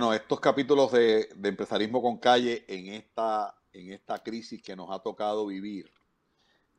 Bueno, 0.00 0.14
estos 0.14 0.40
capítulos 0.40 0.92
de, 0.92 1.28
empresarismo 1.44 2.00
con 2.00 2.16
calle 2.16 2.64
en 2.68 2.86
esta, 2.86 3.54
en 3.70 3.92
esta 3.92 4.18
crisis 4.22 4.62
que 4.62 4.74
nos 4.74 4.90
ha 4.90 4.98
tocado 5.00 5.44
vivir, 5.44 5.92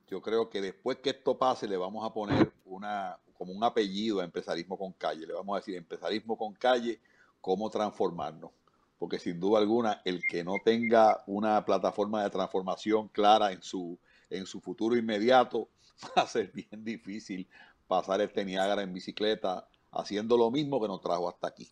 yo 0.08 0.24
creo 0.24 0.50
que 0.50 0.60
después 0.60 0.98
que 0.98 1.12
esto 1.12 1.38
pase 1.38 1.68
le 1.68 1.78
vamos 1.78 2.04
a 2.04 2.12
poner 2.12 2.52
una, 2.66 3.20
como 3.34 3.54
un 3.54 3.64
apellido 3.64 4.22
a 4.22 4.24
empresarismo 4.24 4.76
con 4.76 4.94
calle. 4.94 5.28
Le 5.28 5.34
vamos 5.34 5.56
a 5.56 5.60
decir 5.60 5.76
empresarismo 5.76 6.36
con 6.36 6.56
calle, 6.56 7.00
cómo 7.42 7.70
transformarnos. 7.70 8.50
Porque 8.98 9.20
sin 9.20 9.40
duda 9.40 9.60
alguna, 9.60 10.02
el 10.04 10.24
que 10.28 10.44
no 10.44 10.56
tenga 10.66 11.24
una 11.28 11.64
plataforma 11.64 12.24
de 12.24 12.32
transformación 12.32 13.08
clara 13.10 13.52
en 13.52 13.62
su, 13.62 14.00
en 14.32 14.48
su 14.48 14.62
futuro 14.62 14.98
inmediato, 14.98 15.70
va 16.18 16.24
a 16.24 16.28
ser 16.28 16.52
bien 16.52 16.84
difícil 16.84 17.48
pasar 17.86 18.20
este 18.22 18.44
Niágara 18.44 18.82
en 18.82 18.92
bicicleta 18.92 19.68
haciendo 19.92 20.38
lo 20.38 20.50
mismo 20.50 20.82
que 20.82 20.88
nos 20.88 21.02
trajo 21.02 21.30
hasta 21.30 21.50
aquí. 21.50 21.70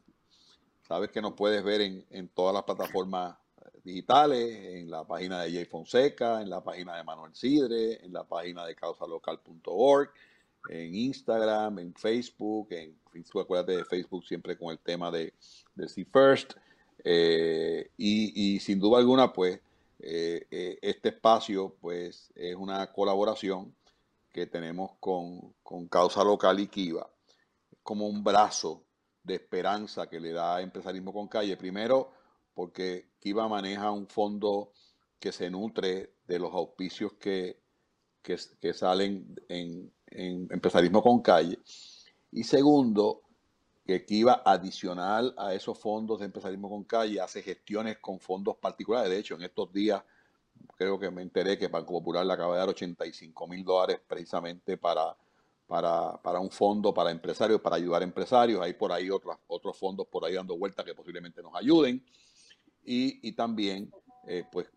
Sabes 0.89 1.11
que 1.11 1.21
nos 1.21 1.33
puedes 1.33 1.63
ver 1.63 1.81
en, 1.81 2.29
todas 2.29 2.51
las 2.51 2.63
plataformas 2.63 3.37
digitales, 3.83 4.73
en 4.73 4.89
la 4.89 5.05
página 5.05 5.43
de 5.43 5.51
Jay 5.51 5.65
Fonseca, 5.65 6.41
en 6.41 6.49
la 6.49 6.63
página 6.63 6.97
de 6.97 7.03
Manuel 7.03 7.35
Sidre, 7.35 8.03
en 8.03 8.11
la 8.11 8.23
página 8.23 8.65
de 8.65 8.73
causalocal.org, 8.73 10.09
en 10.67 10.95
Instagram, 10.95 11.77
en 11.77 11.93
Facebook, 11.93 12.69
en 12.71 12.99
Facebook, 13.11 13.43
acuérdate 13.43 13.77
de 13.77 13.85
Facebook 13.85 14.25
siempre 14.25 14.57
con 14.57 14.71
el 14.71 14.79
tema 14.79 15.11
de, 15.11 15.35
de 15.75 15.87
See 15.87 16.05
First. 16.05 16.53
Eh, 17.03 17.91
y, 17.95 18.59
sin 18.59 18.79
duda 18.79 18.97
alguna, 18.97 19.31
pues, 19.31 19.61
eh, 19.99 20.47
eh, 20.49 20.79
este 20.81 21.09
espacio, 21.09 21.75
pues, 21.79 22.33
es 22.33 22.55
una 22.55 22.91
colaboración 22.91 23.75
que 24.31 24.47
tenemos 24.47 24.93
con, 24.99 25.53
con 25.61 25.87
Causa 25.87 26.23
Local 26.23 26.59
y 26.59 26.67
Kiva, 26.67 27.07
como 27.83 28.07
un 28.07 28.23
brazo 28.23 28.88
de 29.29 29.35
esperanza 29.35 30.09
que 30.09 30.19
le 30.19 30.33
da 30.33 30.61
Empresarismo 30.61 31.13
con 31.13 31.27
Calle. 31.27 31.55
Primero, 31.55 32.11
porque 32.53 33.11
Kiva 33.19 33.47
maneja 33.47 33.91
un 33.91 34.07
fondo 34.07 34.73
que 35.19 35.31
se 35.31 35.49
nutre 35.49 36.15
de 36.27 36.39
los 36.39 36.53
auspicios 36.53 37.13
que, 37.13 37.61
que, 38.21 38.73
salen 38.73 39.35
en, 39.47 39.91
Empresarismo 40.11 41.01
con 41.01 41.21
Calle. 41.21 41.59
Y 42.31 42.43
segundo, 42.43 43.21
que 43.85 44.05
Kiva 44.05 44.41
adicional 44.45 45.33
a 45.37 45.53
esos 45.53 45.77
fondos 45.79 46.19
de 46.19 46.25
Empresarismo 46.25 46.69
con 46.69 46.83
Calle 46.83 47.21
hace 47.21 47.41
gestiones 47.41 47.99
con 47.99 48.19
fondos 48.19 48.57
particulares. 48.57 49.09
De 49.09 49.19
hecho, 49.19 49.35
en 49.35 49.43
estos 49.43 49.71
días 49.71 50.03
creo 50.75 50.99
que 50.99 51.09
me 51.11 51.21
enteré 51.21 51.57
que 51.57 51.67
Banco 51.67 51.93
Popular 51.93 52.25
le 52.25 52.33
acaba 52.33 52.53
de 52.53 52.59
dar 52.59 52.69
85 52.69 53.47
mil 53.47 53.63
dólares 53.63 54.01
precisamente 54.07 54.77
para 54.77 55.15
para, 55.69 56.39
un 56.39 56.49
fondo 56.49 56.91
para 56.91 57.11
empresarios, 57.11 57.61
para 57.61 57.75
ayudar 57.75 58.01
a 58.01 58.05
empresarios. 58.05 58.59
Hay 58.59 58.73
por 58.73 58.91
ahí 58.91 59.11
otros, 59.11 59.37
otros 59.45 59.77
fondos 59.77 60.07
por 60.07 60.25
ahí 60.25 60.33
dando 60.33 60.57
vueltas 60.57 60.83
que 60.83 60.95
posiblemente 60.95 61.43
nos 61.43 61.53
ayuden. 61.53 62.03
Y, 62.83 63.31
también, 63.33 63.91
eh, 64.27 64.45
pues, 64.51 64.67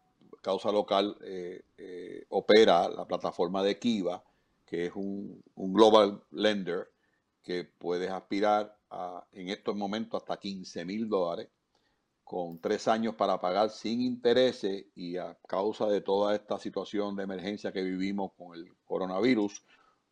Causa 0.43 0.71
Local 0.71 1.17
eh, 1.25 1.63
eh, 1.79 2.27
opera 2.29 2.91
la 2.91 3.07
plataforma 3.07 3.63
de 3.63 3.79
Kiva, 3.79 4.23
que 4.67 4.87
es 4.87 4.93
un, 4.95 5.43
global 5.57 6.23
lender 6.31 6.91
que 7.43 7.65
puedes 7.65 8.11
aspirar 8.11 8.77
a, 8.91 9.27
en 9.33 9.49
estos 9.49 9.75
momentos 9.75 10.21
hasta 10.21 10.37
15 10.37 10.85
mil 10.85 11.09
dólares 11.09 11.49
con 12.23 12.61
tres 12.61 12.87
años 12.87 13.15
para 13.15 13.41
pagar 13.41 13.71
sin 13.71 14.03
intereses 14.03 14.85
y 14.95 15.17
a 15.17 15.39
causa 15.49 15.87
de 15.87 16.03
toda 16.03 16.35
esta 16.35 16.59
situación 16.59 17.17
de 17.17 17.25
emergencia 17.25 17.73
que 17.73 17.83
vivimos 17.83 18.33
con 18.37 18.55
el 18.55 18.71
coronavirus, 18.85 19.65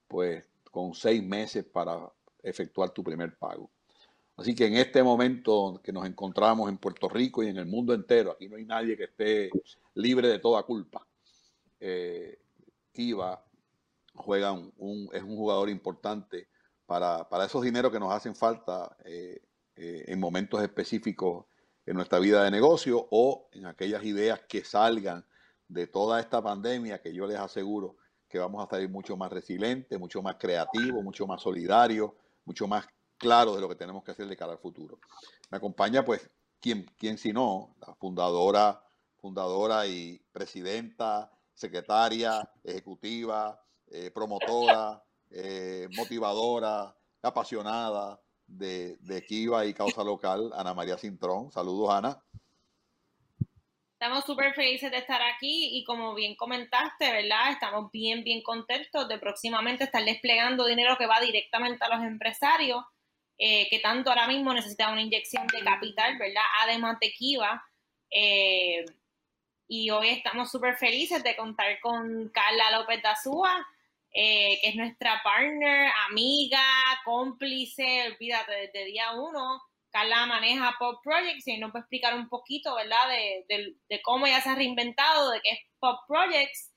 pues 0.08 0.44
con 0.70 0.94
seis 0.94 1.22
meses 1.22 1.64
para 1.64 2.10
efectuar 2.42 2.90
tu 2.90 3.02
primer 3.02 3.36
pago. 3.36 3.70
Así 4.36 4.54
que 4.54 4.66
en 4.66 4.74
este 4.74 5.02
momento 5.02 5.80
que 5.84 5.92
nos 5.92 6.06
encontramos 6.06 6.70
en 6.70 6.78
Puerto 6.78 7.08
Rico 7.08 7.42
y 7.42 7.48
en 7.48 7.58
el 7.58 7.66
mundo 7.66 7.92
entero, 7.92 8.30
aquí 8.30 8.48
no 8.48 8.56
hay 8.56 8.64
nadie 8.64 8.96
que 8.96 9.04
esté 9.04 9.50
libre 9.94 10.28
de 10.28 10.38
toda 10.38 10.62
culpa. 10.62 11.06
Eh, 11.78 12.38
Kiva 12.92 13.44
juega 14.14 14.52
un, 14.52 15.10
es 15.12 15.22
un 15.22 15.36
jugador 15.36 15.68
importante 15.68 16.48
para, 16.86 17.26
esos 17.44 17.62
dineros 17.62 17.92
que 17.92 18.00
nos 18.00 18.12
hacen 18.12 18.34
falta 18.34 18.96
eh, 19.04 19.40
eh, 19.76 20.04
en 20.08 20.18
momentos 20.18 20.60
específicos 20.62 21.46
en 21.86 21.94
nuestra 21.94 22.18
vida 22.18 22.42
de 22.42 22.50
negocio 22.50 23.06
o 23.10 23.48
en 23.52 23.66
aquellas 23.66 24.04
ideas 24.04 24.40
que 24.48 24.64
salgan 24.64 25.24
de 25.68 25.86
toda 25.86 26.18
esta 26.18 26.42
pandemia 26.42 27.00
que 27.00 27.14
yo 27.14 27.26
les 27.26 27.38
aseguro 27.38 27.96
que 28.30 28.38
vamos 28.38 28.64
a 28.64 28.70
salir 28.70 28.88
mucho 28.88 29.16
más 29.16 29.30
resilientes, 29.30 29.98
mucho 29.98 30.22
más 30.22 30.36
creativos, 30.36 31.02
mucho 31.02 31.26
más 31.26 31.42
solidarios, 31.42 32.12
mucho 32.44 32.68
más 32.68 32.86
claros 33.18 33.56
de 33.56 33.60
lo 33.60 33.68
que 33.68 33.74
tenemos 33.74 34.04
que 34.04 34.12
hacer 34.12 34.28
de 34.28 34.36
cara 34.36 34.52
al 34.52 34.58
futuro. 34.58 34.98
Me 35.50 35.58
acompaña, 35.58 36.04
pues, 36.04 36.30
¿quién, 36.60 36.86
quién 36.96 37.18
si 37.18 37.32
no? 37.32 37.74
La 37.84 37.92
fundadora, 37.96 38.82
fundadora 39.18 39.86
y 39.86 40.22
presidenta, 40.32 41.30
secretaria, 41.52 42.48
ejecutiva, 42.62 43.60
eh, 43.88 44.12
promotora, 44.12 45.02
eh, 45.30 45.88
motivadora, 45.96 46.96
apasionada 47.22 48.20
de, 48.46 48.96
de 49.00 49.24
Kiva 49.26 49.66
y 49.66 49.74
Causa 49.74 50.04
Local, 50.04 50.52
Ana 50.54 50.72
María 50.72 50.96
Cintrón. 50.96 51.50
Saludos, 51.50 51.90
Ana. 51.90 52.22
Estamos 54.00 54.24
súper 54.24 54.54
felices 54.54 54.90
de 54.90 54.96
estar 54.96 55.20
aquí 55.20 55.76
y 55.76 55.84
como 55.84 56.14
bien 56.14 56.34
comentaste, 56.34 57.12
¿verdad? 57.12 57.50
Estamos 57.50 57.92
bien, 57.92 58.24
bien 58.24 58.40
contentos 58.42 59.06
de 59.06 59.18
próximamente 59.18 59.84
estar 59.84 60.02
desplegando 60.02 60.64
dinero 60.64 60.96
que 60.96 61.04
va 61.04 61.20
directamente 61.20 61.84
a 61.84 61.94
los 61.94 62.06
empresarios, 62.06 62.82
eh, 63.36 63.68
que 63.68 63.78
tanto 63.78 64.08
ahora 64.08 64.26
mismo 64.26 64.54
necesitan 64.54 64.92
una 64.92 65.02
inyección 65.02 65.46
de 65.48 65.62
capital, 65.62 66.16
¿verdad? 66.16 66.44
Además 66.62 66.96
de 66.98 67.12
Kiva. 67.12 67.62
Eh, 68.10 68.86
y 69.68 69.90
hoy 69.90 70.08
estamos 70.08 70.50
súper 70.50 70.76
felices 70.76 71.22
de 71.22 71.36
contar 71.36 71.78
con 71.80 72.30
Carla 72.30 72.78
López 72.78 73.02
Dazúa, 73.02 73.66
eh, 74.14 74.60
que 74.62 74.68
es 74.70 74.76
nuestra 74.76 75.20
partner, 75.22 75.92
amiga, 76.08 76.64
cómplice, 77.04 78.06
olvídate, 78.06 78.50
desde 78.72 78.86
día 78.86 79.12
uno 79.12 79.60
Carla 79.90 80.26
maneja 80.26 80.74
Pop 80.78 81.00
Projects 81.02 81.46
y 81.48 81.58
nos 81.58 81.70
va 81.70 81.80
a 81.80 81.80
explicar 81.80 82.14
un 82.14 82.28
poquito, 82.28 82.74
¿verdad?, 82.74 83.08
de, 83.48 84.00
cómo 84.02 84.26
ella 84.26 84.40
se 84.40 84.50
ha 84.50 84.54
reinventado, 84.54 85.30
de 85.30 85.40
qué 85.42 85.50
es 85.50 85.58
Pop 85.78 86.00
Projects 86.06 86.70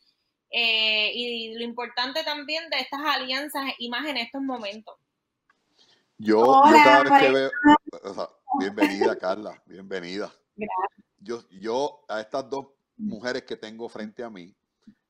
eh, 0.50 1.12
y 1.14 1.54
lo 1.56 1.64
importante 1.64 2.24
también 2.24 2.70
de 2.70 2.80
estas 2.80 3.02
alianzas 3.04 3.64
y 3.78 3.90
más 3.90 4.06
en 4.08 4.18
estos 4.18 4.42
momentos. 4.42 4.96
Yo, 6.18 6.62
cada 6.64 7.04
vez 7.04 7.22
que 7.22 7.32
veo, 7.32 7.52
bienvenida 8.60 9.18
Carla, 9.18 9.62
bienvenida. 9.66 10.32
Gracias. 10.56 11.04
Yo, 11.20 11.50
yo 11.50 12.06
a 12.08 12.22
estas 12.22 12.50
dos 12.50 12.68
mujeres 12.98 13.44
que 13.44 13.58
tengo 13.58 13.90
frente 13.90 14.24
a 14.24 14.30
mí, 14.30 14.56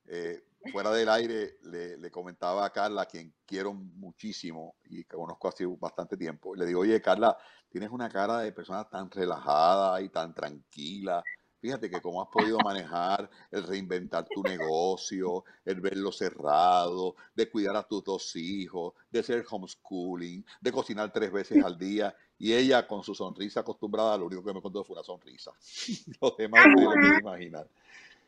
eh, 0.06 0.44
fuera 0.72 0.92
del 0.92 1.10
aire 1.10 1.58
le, 1.64 2.12
comentaba 2.12 2.66
a 2.66 2.72
Carla, 2.72 3.06
quien 3.06 3.34
quiero 3.46 3.74
muchísimo 3.74 4.76
y 4.86 5.04
que 5.04 5.16
conozco 5.16 5.48
hace 5.48 5.66
bastante 5.66 6.18
tiempo, 6.18 6.56
le 6.56 6.66
digo, 6.66 6.82
oye 6.82 7.02
Carla, 7.02 7.38
tienes 7.70 7.90
una 7.90 8.10
cara 8.10 8.40
de 8.40 8.52
persona 8.52 8.88
tan 8.90 9.10
relajada 9.10 10.02
y 10.02 10.10
tan 10.10 10.34
tranquila. 10.34 11.24
Fíjate 11.60 11.90
que 11.90 12.02
cómo 12.02 12.22
has 12.22 12.28
podido 12.28 12.58
manejar 12.60 13.30
el 13.50 13.64
reinventar 13.64 14.28
tu 14.28 14.44
negocio, 14.44 15.46
el 15.64 15.80
verlo 15.80 16.12
cerrado, 16.12 17.16
de 17.34 17.50
cuidar 17.50 17.78
a 17.78 17.88
tus 17.88 18.04
dos 18.04 18.36
hijos, 18.36 18.94
de 19.10 19.20
hacer 19.20 19.46
homeschooling, 19.50 20.46
de 20.60 20.72
cocinar 20.74 21.14
tres 21.14 21.32
veces 21.32 21.64
al 21.64 21.78
día. 21.78 22.14
Y 22.38 22.52
ella 22.54 22.86
con 22.86 23.02
su 23.02 23.16
sonrisa 23.16 23.62
acostumbrada, 23.62 24.18
lo 24.18 24.26
único 24.26 24.44
que 24.44 24.54
me 24.54 24.62
contó 24.62 24.84
fue 24.84 24.96
una 24.96 25.04
sonrisa. 25.04 25.52
Los 26.22 26.36
demás 26.36 26.66
no 26.76 26.82
lo 26.82 26.92
pueden 26.92 27.20
imaginar. 27.22 27.70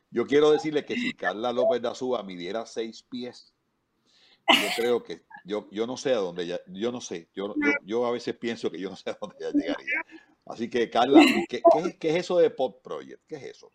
Yo 0.10 0.26
quiero 0.26 0.52
decirle 0.52 0.86
que 0.86 0.96
si 0.96 1.14
Carla 1.14 1.52
López 1.52 1.82
de 1.82 1.90
Azúa 1.90 2.24
midiera 2.24 2.66
seis 2.66 3.04
pies, 3.04 3.54
yo 4.48 4.68
creo 4.76 5.04
que 5.04 5.26
yo, 5.44 5.68
yo 5.72 5.88
no 5.88 5.98
sé 5.98 6.14
a 6.14 6.18
dónde 6.18 6.44
ella, 6.44 6.60
yo 6.68 6.92
no 6.92 7.02
sé, 7.02 7.30
yo, 7.34 7.54
yo, 7.84 8.06
a 8.06 8.12
veces 8.12 8.36
pienso 8.36 8.72
que 8.72 8.80
yo 8.80 8.90
no 8.90 8.96
sé 8.96 9.10
a 9.10 9.18
dónde 9.20 9.36
ella 9.40 9.52
llegaría. 9.54 10.02
Así 10.46 10.70
que, 10.70 10.90
Carla, 10.90 11.22
¿qué, 11.50 11.62
qué, 12.00 12.10
es 12.10 12.16
eso 12.18 12.38
de 12.38 12.50
Pop 12.52 12.84
Project? 12.84 13.24
¿Qué 13.28 13.36
es 13.36 13.44
eso? 13.44 13.72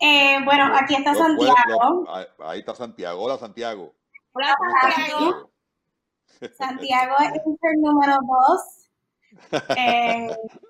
Eh, 0.00 0.38
bueno, 0.44 0.74
aquí 0.74 0.94
está 0.94 1.14
Santiago. 1.14 2.04
ahí 2.38 2.60
está 2.60 2.74
Santiago. 2.74 3.22
Hola, 3.22 3.36
Santiago. 3.36 3.94
Hola, 4.32 4.56
Santiago. 4.80 5.50
Santiago 6.56 7.14
es 7.18 7.42
el 7.44 7.80
número 7.80 8.16
dos. 8.22 8.88
Eh, 9.76 10.28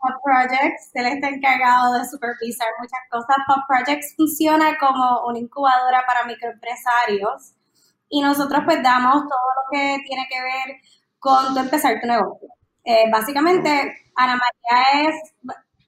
Pop 0.00 0.22
Projects, 0.24 0.90
él 0.94 1.06
está 1.06 1.28
encargado 1.28 1.94
de 1.94 2.08
supervisar 2.08 2.68
muchas 2.78 3.00
cosas. 3.10 3.36
Pop 3.46 3.64
Projects 3.66 4.14
funciona 4.16 4.78
como 4.78 5.26
una 5.26 5.38
incubadora 5.38 6.04
para 6.06 6.24
microempresarios 6.24 7.52
y 8.08 8.20
nosotros 8.20 8.62
pues 8.64 8.82
damos 8.82 9.22
todo 9.22 9.48
lo 9.56 9.70
que 9.70 9.98
tiene 10.06 10.26
que 10.30 10.40
ver 10.40 10.76
con 11.18 11.54
tu 11.54 11.60
empezar 11.60 12.00
tu 12.00 12.06
negocio. 12.06 12.48
Eh, 12.84 13.10
básicamente, 13.10 13.70
Ana 14.16 14.36
María 14.36 15.08
es, 15.08 15.34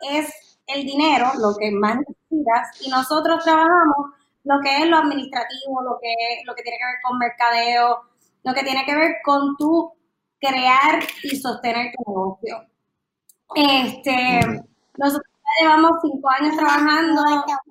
es 0.01 0.59
el 0.67 0.85
dinero, 0.85 1.31
lo 1.39 1.55
que 1.57 1.71
más 1.71 1.97
necesitas, 1.99 2.87
y 2.87 2.91
nosotros 2.91 3.45
trabajamos 3.45 4.15
lo 4.45 4.61
que 4.61 4.77
es 4.77 4.87
lo 4.87 4.99
administrativo, 4.99 5.83
lo 5.83 5.99
que, 6.01 6.43
lo 6.45 6.55
que 6.55 6.63
tiene 6.63 6.79
que 6.79 6.87
ver 6.87 6.97
con 7.03 7.19
mercadeo, 7.19 8.03
lo 8.45 8.55
que 8.55 8.63
tiene 8.63 8.85
que 8.85 8.95
ver 8.95 9.17
con 9.25 9.57
tu 9.57 9.93
crear 10.41 11.03
y 11.23 11.37
sostener 11.37 11.93
tu 11.97 12.11
negocio. 12.11 12.74
Este, 13.55 14.41
nosotros 14.97 15.31
llevamos 15.61 15.93
cinco 16.03 16.29
años 16.31 16.57
trabajando 16.57 17.23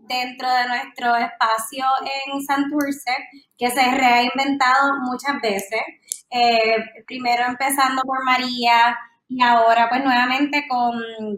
dentro 0.07 0.49
de 0.49 0.67
nuestro 0.67 1.15
espacio 1.15 1.85
en 2.25 2.41
Santurce, 2.45 3.11
que 3.57 3.69
se 3.69 3.81
ha 3.81 3.93
reinventado 3.95 4.99
muchas 5.01 5.41
veces. 5.41 5.81
Eh, 6.29 6.77
primero 7.05 7.43
empezando 7.47 8.01
por 8.03 8.23
María 8.23 8.97
y 9.27 9.41
ahora 9.43 9.87
pues 9.89 10.03
nuevamente 10.03 10.65
con, 10.67 10.93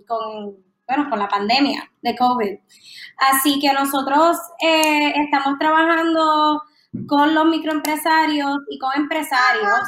con, 0.07 0.57
bueno, 0.87 1.09
con 1.09 1.19
la 1.19 1.27
pandemia 1.27 1.91
de 2.01 2.15
COVID. 2.15 2.57
Así 3.17 3.59
que 3.59 3.73
nosotros 3.73 4.37
eh, 4.61 5.13
estamos 5.15 5.57
trabajando 5.59 6.61
con 7.07 7.33
los 7.33 7.45
microempresarios 7.45 8.57
y 8.69 8.79
con 8.79 8.91
empresarios 8.95 9.79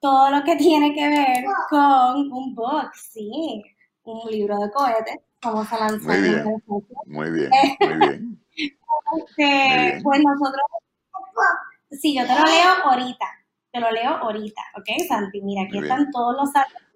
todo 0.00 0.30
lo 0.30 0.44
que 0.44 0.56
tiene 0.56 0.94
que 0.94 1.08
ver 1.08 1.44
con 1.68 2.32
un 2.32 2.54
book, 2.54 2.90
sí, 2.94 3.62
un 4.08 4.30
libro 4.30 4.56
de 4.58 4.70
cohetes. 4.70 5.18
Vamos 5.42 5.72
a 5.72 5.78
lanzar. 5.78 6.18
Muy 6.18 6.28
bien, 6.28 6.62
muy 7.06 7.30
bien, 7.30 7.50
muy 7.80 8.08
bien. 8.08 8.44
Este, 9.16 10.00
pues 10.02 10.20
nosotros, 10.20 10.62
sí, 11.92 12.14
yo 12.18 12.26
te 12.26 12.34
lo 12.34 12.44
leo 12.44 12.70
ahorita, 12.84 13.26
te 13.72 13.80
lo 13.80 13.90
leo 13.90 14.10
ahorita, 14.10 14.60
¿ok, 14.76 14.86
Santi? 15.08 15.40
Mira, 15.40 15.62
aquí 15.62 15.78
están 15.78 16.10
todos 16.10 16.34
los 16.36 16.54
artículos. 16.54 16.88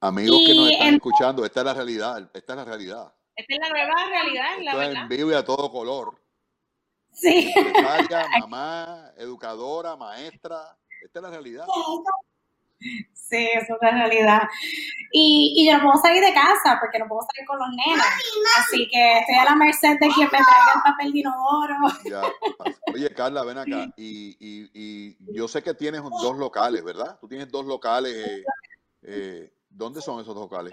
Amigos 0.00 0.38
que 0.46 0.54
nos 0.54 0.70
están 0.70 0.94
escuchando, 0.94 1.44
esta 1.44 1.60
es 1.60 1.66
la 1.66 1.74
realidad, 1.74 2.30
esta 2.32 2.52
es 2.52 2.56
la 2.56 2.64
realidad. 2.64 3.12
Esta 3.34 3.54
es 3.54 3.60
la 3.60 3.68
nueva 3.68 3.94
realidad, 4.08 4.44
la 4.60 4.70
Esto 4.70 4.78
verdad. 4.78 4.92
es 4.92 4.98
en 5.00 5.08
vivo 5.08 5.30
y 5.30 5.34
a 5.34 5.44
todo 5.44 5.70
color. 5.70 6.20
Sí. 7.12 7.52
Empresaria, 7.54 8.26
mamá, 8.40 9.12
educadora, 9.16 9.96
maestra. 9.96 10.76
Esta 11.02 11.18
es 11.18 11.22
la 11.22 11.30
realidad. 11.30 11.66
Sí, 12.80 13.46
eso 13.54 13.74
es 13.74 13.78
la 13.82 13.90
realidad. 13.90 14.42
Y, 15.12 15.52
y 15.56 15.66
yo 15.66 15.76
no 15.76 15.84
puedo 15.84 16.00
salir 16.02 16.22
de 16.22 16.32
casa 16.32 16.78
porque 16.80 16.98
no 16.98 17.06
puedo 17.08 17.22
salir 17.32 17.46
con 17.46 17.58
los 17.58 17.68
nenes. 17.70 18.02
Así 18.58 18.88
que 18.90 19.18
estoy 19.18 19.34
a 19.34 19.44
la 19.44 19.54
merced 19.56 19.98
de 20.00 20.08
quien 20.08 20.28
me 20.32 20.38
traiga 20.38 20.72
el 20.76 20.82
papel 20.82 21.12
de 21.12 21.18
inodoro. 21.18 21.74
Ya. 22.04 22.22
Oye, 22.94 23.10
Carla, 23.14 23.44
ven 23.44 23.58
acá. 23.58 23.92
Y, 23.96 24.36
y, 24.40 24.70
y 24.72 25.16
yo 25.34 25.46
sé 25.48 25.62
que 25.62 25.74
tienes 25.74 26.02
dos 26.02 26.36
locales, 26.38 26.82
¿verdad? 26.82 27.18
Tú 27.20 27.28
tienes 27.28 27.50
dos 27.50 27.66
locales. 27.66 28.14
Eh, 28.16 28.44
eh, 29.02 29.52
¿Dónde 29.68 30.00
son 30.00 30.20
esos 30.20 30.34
dos 30.34 30.44
locales? 30.44 30.72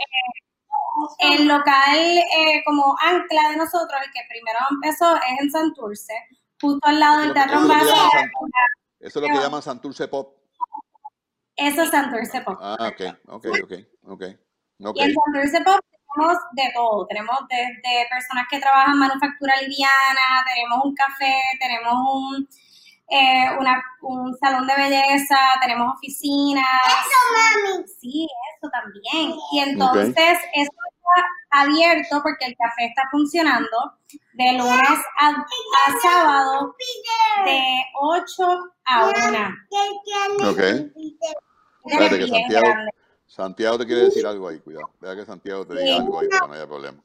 El 1.19 1.47
local 1.47 1.97
eh, 1.99 2.63
como 2.65 2.95
ancla 3.01 3.49
de 3.49 3.57
nosotros, 3.57 3.99
el 4.05 4.11
que 4.13 4.21
primero 4.29 4.59
empezó, 4.71 5.15
es 5.17 5.41
en 5.41 5.51
Santurce, 5.51 6.13
justo 6.61 6.87
al 6.87 6.99
lado 7.01 7.19
del 7.21 7.33
Teatro 7.33 7.57
Eso 7.57 7.63
es 7.63 7.67
lo 7.67 7.73
que 7.75 7.81
Ambassador. 7.81 8.11
llaman 8.13 8.31
San- 8.31 9.07
Eso 9.07 9.19
es 9.19 9.27
lo 9.27 9.27
que 9.35 9.43
llaman 9.43 9.61
Santurce 9.61 10.07
Pop. 10.07 10.37
Eso 11.55 11.83
es 11.83 11.89
Santurce 11.89 12.41
Pop. 12.41 12.57
Ah, 12.61 12.77
ok, 12.79 13.01
ok, 13.27 13.45
ok, 13.63 13.73
ok. 14.07 14.23
ok. 14.83 14.95
Y 14.97 15.03
en 15.03 15.13
Santurce 15.13 15.61
Pop 15.61 15.79
tenemos 16.15 16.37
de 16.53 16.71
todo. 16.73 17.07
Tenemos 17.07 17.37
desde 17.49 18.07
personas 18.09 18.45
que 18.49 18.59
trabajan 18.59 18.97
manufactura 18.97 19.55
liviana, 19.61 20.43
tenemos 20.45 20.85
un 20.85 20.95
café, 20.95 21.33
tenemos 21.59 21.93
un, 21.93 22.49
eh, 23.09 23.49
una, 23.59 23.83
un 24.01 24.35
salón 24.37 24.67
de 24.67 24.75
belleza, 24.75 25.37
tenemos 25.61 25.95
oficinas. 25.95 26.65
Eso, 26.85 27.71
mami. 27.71 27.87
Sí, 27.99 28.27
eso 28.57 28.69
también. 28.71 29.39
Y 29.51 29.59
entonces 29.59 30.39
eso 30.53 30.71
está 30.71 31.61
abierto 31.61 32.21
porque 32.21 32.45
el 32.45 32.55
café 32.57 32.85
está 32.85 33.03
funcionando 33.11 33.93
de 34.33 34.53
lunes 34.53 34.99
a, 35.19 35.29
a 35.29 35.99
sábado 36.01 36.75
de 37.45 37.85
8 38.01 38.59
a 38.85 39.05
1. 39.05 40.49
Ok. 40.49 40.61
Espérate 41.85 42.19
que 42.19 42.27
Santiago, 42.27 42.67
Santiago 43.27 43.77
te 43.77 43.85
quiere 43.85 44.01
decir 44.03 44.25
algo 44.25 44.47
ahí, 44.47 44.59
cuidado. 44.59 44.89
Deja 45.01 45.15
que 45.15 45.25
Santiago 45.25 45.65
te 45.65 45.81
diga 45.81 45.97
algo 45.97 46.19
ahí 46.19 46.27
para 46.27 46.41
que 46.41 46.47
no 46.47 46.53
haya 46.53 46.67
problema. 46.67 47.03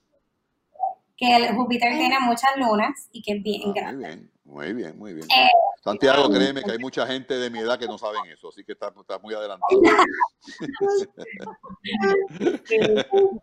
Que 1.17 1.37
el 1.37 1.55
Júpiter 1.55 1.93
tiene 1.99 2.19
muchas 2.21 2.51
lunas 2.57 3.09
y 3.13 3.23
que 3.23 3.33
es 3.33 3.43
bien 3.43 3.63
Ah, 3.63 3.67
muy 3.67 3.75
grande. 3.75 4.07
bien, 4.09 4.31
muy 4.45 4.73
bien, 4.73 4.99
muy 4.99 5.13
bien. 5.15 5.27
Eh, 5.31 5.49
Santiago, 5.83 6.29
créeme 6.31 6.63
que 6.63 6.73
hay 6.73 6.79
mucha 6.79 7.07
gente 7.07 7.35
de 7.39 7.51
mi 7.51 7.59
edad 7.59 7.79
que 7.79 7.87
no 7.87 7.99
saben 7.99 8.21
eso, 8.33 8.49
así 8.49 8.65
que 8.65 8.73
estás 8.73 8.93
está 8.99 9.19
muy 9.19 9.35
adelantado. 9.35 9.81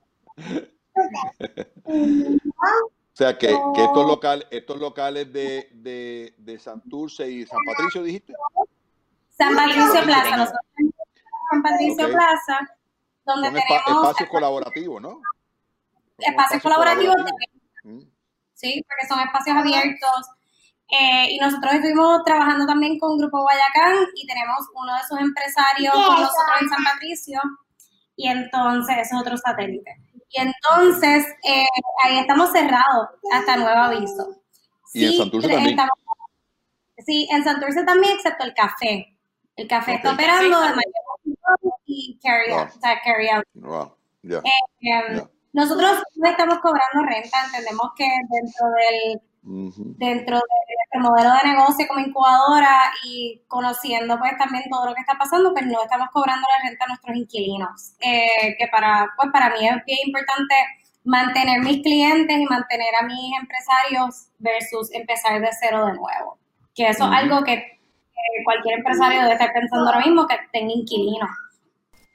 O 1.83 3.17
sea 3.17 3.35
que, 3.37 3.47
que 3.47 3.83
estos 3.83 4.07
locales, 4.07 4.47
estos 4.51 4.79
locales 4.79 5.31
de, 5.33 5.69
de, 5.73 6.33
de 6.37 6.59
Santurce 6.59 7.29
y 7.29 7.45
San 7.47 7.57
Patricio, 7.65 8.03
dijiste. 8.03 8.33
San 9.35 9.55
Patricio 9.55 10.03
Plaza, 10.03 10.37
nosotros 10.37 10.61
San 11.49 11.61
Patricio. 11.63 12.07
Plaza, 12.09 12.59
donde 13.25 13.47
Son 13.49 13.59
tenemos 13.59 14.03
espacios 14.05 14.29
colaborativos, 14.29 15.01
¿no? 15.01 15.21
Espacios 16.17 16.61
colaborativos, 16.63 17.15
Mm. 17.83 17.99
sí, 18.53 18.83
porque 18.87 19.07
son 19.07 19.19
espacios 19.19 19.55
abiertos. 19.57 20.27
Eh, 20.89 21.31
y 21.31 21.39
nosotros 21.39 21.73
estuvimos 21.73 22.23
trabajando 22.23 22.65
también 22.65 22.97
con 22.97 23.17
Grupo 23.17 23.41
Guayacán 23.41 24.05
y 24.15 24.25
tenemos 24.25 24.57
uno 24.73 24.93
de 24.95 25.01
sus 25.07 25.19
empresarios 25.19 25.93
con 25.93 26.21
nosotros 26.21 26.55
en 26.61 26.69
San 26.69 26.83
Patricio 26.83 27.41
y 28.15 28.29
entonces 28.29 28.95
ese 28.97 29.13
es 29.15 29.21
otro 29.21 29.35
satélite. 29.37 29.91
Y 30.29 30.39
entonces 30.41 31.25
eh, 31.43 31.65
ahí 32.03 32.17
estamos 32.19 32.51
cerrados 32.51 33.09
hasta 33.33 33.57
nuevo 33.57 33.79
aviso. 33.79 34.41
Y 34.93 35.05
en 35.05 35.11
Sí, 35.11 35.17
Santurce 35.17 35.47
también. 35.49 35.69
estamos- 35.71 35.97
sí, 37.05 37.27
en 37.31 37.43
Santurce 37.43 37.83
también, 37.83 38.15
excepto 38.15 38.45
el 38.45 38.53
café. 38.53 39.17
El 39.57 39.67
café 39.67 39.95
está 39.95 40.13
operando 40.13 40.61
de 40.61 40.69
manera 40.69 40.96
y 41.97 42.19
carry 42.21 42.51
out, 42.51 42.69
o 42.75 42.79
sea, 42.79 42.99
carry 43.03 43.29
out. 43.29 43.43
Wow, 43.55 43.95
ya, 44.23 44.37
Eh, 44.37 44.51
ya. 44.81 45.29
nosotros 45.53 46.03
no 46.15 46.29
estamos 46.29 46.59
cobrando 46.59 47.03
renta, 47.09 47.37
entendemos 47.45 47.91
que 47.95 48.05
dentro 48.29 48.65
del 48.77 49.21
Ujú. 49.43 49.95
dentro 49.97 50.35
de 50.35 50.75
nuestro 50.75 50.99
modelo 51.09 51.29
de 51.41 51.49
negocio 51.53 51.87
como 51.87 52.01
incubadora 52.01 52.91
y 53.05 53.41
conociendo 53.47 54.19
pues 54.19 54.37
también 54.37 54.65
todo 54.69 54.87
lo 54.87 54.93
que 54.93 54.99
está 55.01 55.17
pasando, 55.17 55.53
pues 55.53 55.65
no 55.65 55.81
estamos 55.83 56.09
cobrando 56.11 56.45
la 56.51 56.67
renta 56.69 56.83
a 56.85 56.87
nuestros 56.89 57.15
inquilinos, 57.15 57.93
Eh, 58.01 58.55
que 58.59 58.67
para 58.67 59.07
pues 59.15 59.29
para 59.31 59.49
mí 59.51 59.65
es 59.67 59.85
bien 59.85 59.99
importante 60.07 60.53
mantener 61.05 61.61
mis 61.61 61.81
clientes 61.81 62.37
y 62.37 62.45
mantener 62.45 62.93
a 62.99 63.05
mis 63.05 63.39
empresarios 63.39 64.27
versus 64.39 64.91
empezar 64.93 65.39
de 65.39 65.49
cero 65.61 65.85
de 65.85 65.93
nuevo, 65.93 66.37
que 66.75 66.89
eso 66.89 67.05
Ujú. 67.05 67.13
es 67.13 67.19
algo 67.19 67.43
que 67.45 67.53
eh, 67.53 68.43
cualquier 68.43 68.79
empresario 68.79 69.21
debe 69.21 69.33
estar 69.33 69.53
pensando 69.53 69.85
ahora 69.87 70.05
mismo 70.05 70.27
que 70.27 70.35
tenga 70.51 70.73
inquilinos. 70.73 71.29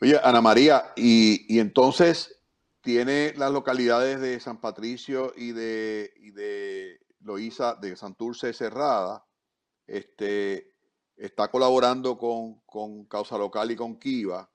Oye, 0.02 0.18
Ana 0.20 0.40
María, 0.40 0.92
y, 0.96 1.46
y 1.46 1.60
entonces 1.60 2.40
tiene 2.80 3.34
las 3.36 3.52
localidades 3.52 4.20
de 4.20 4.40
San 4.40 4.60
Patricio 4.60 5.32
y 5.36 5.52
de, 5.52 6.12
y 6.16 6.32
de 6.32 6.98
Loíza, 7.20 7.76
de 7.76 7.94
Santurce 7.94 8.52
cerrada, 8.52 9.24
este, 9.86 10.74
está 11.16 11.52
colaborando 11.52 12.18
con, 12.18 12.62
con 12.66 13.04
Causa 13.04 13.38
Local 13.38 13.70
y 13.70 13.76
con 13.76 13.96
Kiva, 14.00 14.50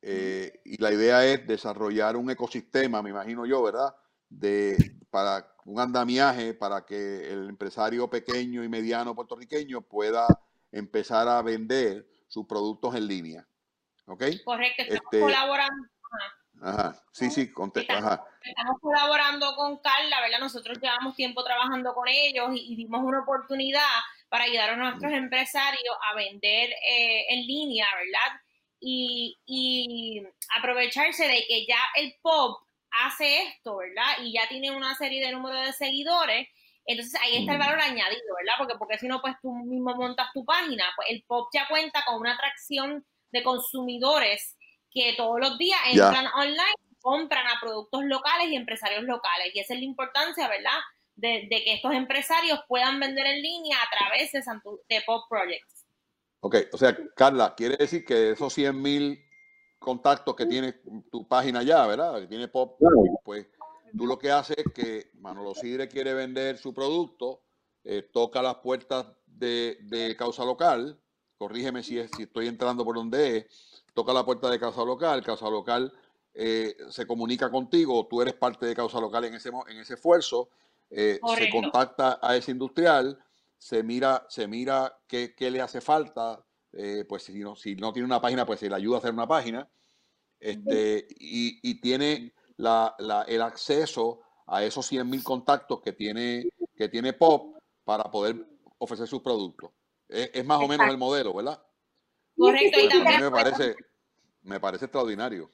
eh, 0.00 0.60
y 0.64 0.82
la 0.82 0.92
idea 0.92 1.24
es 1.26 1.46
desarrollar 1.46 2.16
un 2.16 2.30
ecosistema, 2.30 3.02
me 3.02 3.10
imagino 3.10 3.46
yo, 3.46 3.62
¿verdad? 3.62 3.94
De, 4.28 4.96
para 5.10 5.54
un 5.64 5.78
andamiaje 5.78 6.54
para 6.54 6.84
que 6.84 7.30
el 7.32 7.48
empresario 7.50 8.10
pequeño 8.10 8.64
y 8.64 8.68
mediano 8.68 9.14
puertorriqueño 9.14 9.82
pueda 9.82 10.26
empezar 10.72 11.28
a 11.28 11.40
vender 11.40 12.04
sus 12.26 12.46
productos 12.46 12.96
en 12.96 13.06
línea. 13.06 13.48
¿Ok? 14.06 14.24
Correcto, 14.44 14.82
estamos 14.82 15.02
Este- 15.04 15.20
colaborando. 15.20 15.86
Ajá, 16.64 17.02
sí, 17.12 17.28
sí, 17.30 17.52
conte- 17.52 17.80
Estamos- 17.80 18.04
ajá. 18.04 18.24
Estamos 18.44 18.80
colaborando 18.80 19.54
con 19.56 19.78
Carla, 19.78 20.20
¿verdad? 20.20 20.38
Nosotros 20.38 20.78
llevamos 20.80 21.16
tiempo 21.16 21.42
trabajando 21.42 21.92
con 21.94 22.06
ellos 22.08 22.50
y, 22.54 22.72
y 22.72 22.76
dimos 22.76 23.02
una 23.02 23.20
oportunidad 23.22 23.80
para 24.28 24.44
ayudar 24.44 24.70
a 24.70 24.76
nuestros 24.76 25.12
empresarios 25.12 25.96
a 26.10 26.14
vender 26.14 26.70
eh, 26.70 27.24
en 27.30 27.46
línea, 27.46 27.86
¿verdad? 27.96 28.40
Y, 28.80 29.38
y 29.44 30.22
aprovecharse 30.56 31.26
de 31.26 31.44
que 31.48 31.66
ya 31.66 31.78
el 31.96 32.14
pop 32.22 32.62
hace 33.04 33.42
esto, 33.42 33.76
¿verdad? 33.78 34.18
Y 34.22 34.32
ya 34.32 34.48
tiene 34.48 34.70
una 34.70 34.94
serie 34.94 35.24
de 35.24 35.32
números 35.32 35.66
de 35.66 35.72
seguidores. 35.72 36.48
Entonces 36.84 37.18
ahí 37.22 37.38
está 37.38 37.52
el 37.52 37.58
valor 37.58 37.80
añadido, 37.80 38.34
¿verdad? 38.38 38.54
Porque 38.58 38.74
porque 38.78 38.98
si 38.98 39.06
no, 39.08 39.20
pues 39.20 39.34
tú 39.40 39.52
mismo 39.52 39.94
montas 39.96 40.28
tu 40.32 40.44
página. 40.44 40.84
Pues 40.96 41.08
el 41.10 41.24
pop 41.26 41.48
ya 41.52 41.66
cuenta 41.68 42.04
con 42.04 42.20
una 42.20 42.34
atracción 42.34 43.04
de 43.32 43.42
consumidores 43.42 44.56
que 44.90 45.14
todos 45.16 45.40
los 45.40 45.58
días 45.58 45.78
entran 45.90 46.26
online 46.34 46.74
compran 47.00 47.46
a 47.46 47.58
productos 47.60 48.04
locales 48.04 48.48
y 48.48 48.56
empresarios 48.56 49.02
locales. 49.02 49.50
Y 49.54 49.58
esa 49.58 49.74
es 49.74 49.80
la 49.80 49.86
importancia, 49.86 50.48
¿verdad? 50.48 50.78
De, 51.16 51.48
de 51.50 51.64
que 51.64 51.74
estos 51.74 51.92
empresarios 51.92 52.60
puedan 52.68 53.00
vender 53.00 53.26
en 53.26 53.42
línea 53.42 53.76
a 53.82 53.88
través 53.98 54.30
de, 54.32 54.40
Santu- 54.42 54.80
de 54.88 55.02
Pop 55.04 55.24
Projects. 55.28 55.86
Ok, 56.40 56.56
o 56.72 56.78
sea, 56.78 56.96
Carla, 57.16 57.54
quiere 57.56 57.76
decir 57.76 58.04
que 58.04 58.30
esos 58.30 58.52
100 58.52 58.80
mil 58.80 59.18
contactos 59.78 60.36
que 60.36 60.46
tiene 60.46 60.74
tu 61.10 61.26
página 61.26 61.62
ya, 61.62 61.86
¿verdad? 61.86 62.20
Que 62.20 62.26
tiene 62.28 62.46
Pop, 62.48 62.78
pues 63.24 63.48
tú 63.96 64.06
lo 64.06 64.16
que 64.18 64.30
haces 64.30 64.56
es 64.58 64.72
que 64.72 65.10
Manolo 65.14 65.54
Sidre 65.54 65.88
quiere 65.88 66.14
vender 66.14 66.56
su 66.56 66.72
producto, 66.72 67.42
eh, 67.84 68.02
toca 68.12 68.40
las 68.42 68.56
puertas 68.56 69.06
de, 69.26 69.78
de 69.82 70.16
Causa 70.16 70.44
Local, 70.44 71.01
corrígeme 71.42 71.82
si, 71.82 71.98
es, 71.98 72.08
si 72.16 72.22
estoy 72.22 72.46
entrando 72.46 72.84
por 72.84 72.94
donde 72.94 73.38
es, 73.38 73.82
toca 73.94 74.12
la 74.12 74.24
puerta 74.24 74.48
de 74.48 74.60
Causa 74.60 74.84
Local, 74.84 75.24
Causa 75.24 75.50
Local 75.50 75.92
eh, 76.34 76.76
se 76.88 77.04
comunica 77.04 77.50
contigo, 77.50 78.06
tú 78.08 78.22
eres 78.22 78.34
parte 78.34 78.64
de 78.64 78.76
causa 78.76 79.00
local 79.00 79.24
en 79.24 79.34
ese, 79.34 79.50
en 79.50 79.78
ese 79.78 79.94
esfuerzo, 79.94 80.50
eh, 80.88 81.18
se 81.36 81.50
contacta 81.50 82.20
a 82.22 82.36
ese 82.36 82.52
industrial, 82.52 83.18
se 83.58 83.82
mira, 83.82 84.24
se 84.28 84.46
mira 84.46 84.96
qué, 85.08 85.34
qué 85.34 85.50
le 85.50 85.60
hace 85.60 85.80
falta, 85.80 86.44
eh, 86.72 87.04
pues 87.08 87.24
si 87.24 87.40
no, 87.40 87.56
si 87.56 87.74
no 87.74 87.92
tiene 87.92 88.06
una 88.06 88.20
página, 88.20 88.46
pues 88.46 88.60
se 88.60 88.68
le 88.68 88.76
ayuda 88.76 88.96
a 88.96 88.98
hacer 89.00 89.12
una 89.12 89.26
página, 89.26 89.68
este, 90.38 91.08
y, 91.18 91.58
y 91.68 91.80
tiene 91.80 92.32
la, 92.56 92.94
la, 93.00 93.22
el 93.22 93.42
acceso 93.42 94.20
a 94.46 94.62
esos 94.62 94.86
100 94.86 95.10
mil 95.10 95.24
contactos 95.24 95.80
que 95.80 95.92
tiene, 95.92 96.46
que 96.76 96.88
tiene 96.88 97.12
Pop 97.12 97.56
para 97.84 98.04
poder 98.04 98.46
ofrecer 98.78 99.08
sus 99.08 99.22
productos. 99.22 99.70
Es, 100.12 100.30
es 100.34 100.44
más 100.44 100.60
o 100.60 100.68
menos 100.68 100.86
el 100.88 100.98
modelo, 100.98 101.34
¿verdad? 101.34 101.60
Correcto. 102.36 102.80
Y 102.80 102.88
también, 102.88 103.20
me 103.20 103.30
parece, 103.30 103.76
me 104.42 104.60
parece 104.60 104.84
extraordinario. 104.84 105.50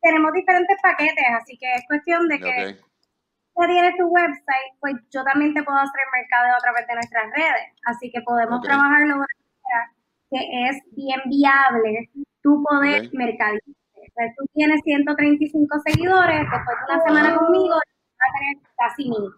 Tenemos 0.00 0.32
diferentes 0.32 0.76
paquetes, 0.82 1.24
así 1.40 1.58
que 1.58 1.74
es 1.74 1.82
cuestión 1.88 2.28
de 2.28 2.38
que 2.38 2.50
okay. 2.50 2.74
tú 2.74 3.62
tienes 3.66 3.96
tu 3.96 4.06
website, 4.06 4.72
pues 4.80 4.94
yo 5.10 5.24
también 5.24 5.54
te 5.54 5.62
puedo 5.62 5.78
hacer 5.78 6.00
mercado 6.12 6.54
a 6.54 6.58
través 6.58 6.86
de 6.86 6.94
nuestras 6.94 7.30
redes. 7.32 7.72
Así 7.86 8.10
que 8.10 8.20
podemos 8.22 8.58
okay. 8.58 8.68
trabajarlo 8.68 9.06
de 9.06 9.14
una 9.14 9.26
manera 9.26 9.92
que 10.30 10.68
es 10.68 10.82
bien 10.94 11.20
viable 11.26 12.10
tú 12.42 12.62
poder 12.62 13.06
okay. 13.06 13.18
mercadear. 13.18 13.60
Entonces, 13.94 14.34
tú 14.36 14.44
tienes 14.54 14.80
135 14.84 15.78
seguidores, 15.86 16.40
después 16.40 16.76
de 16.78 16.94
una 16.94 17.04
semana 17.04 17.36
conmigo, 17.36 17.74
vas 17.74 18.30
a 18.30 18.38
tener 18.38 18.56
casi 18.76 19.10
mil. 19.10 19.30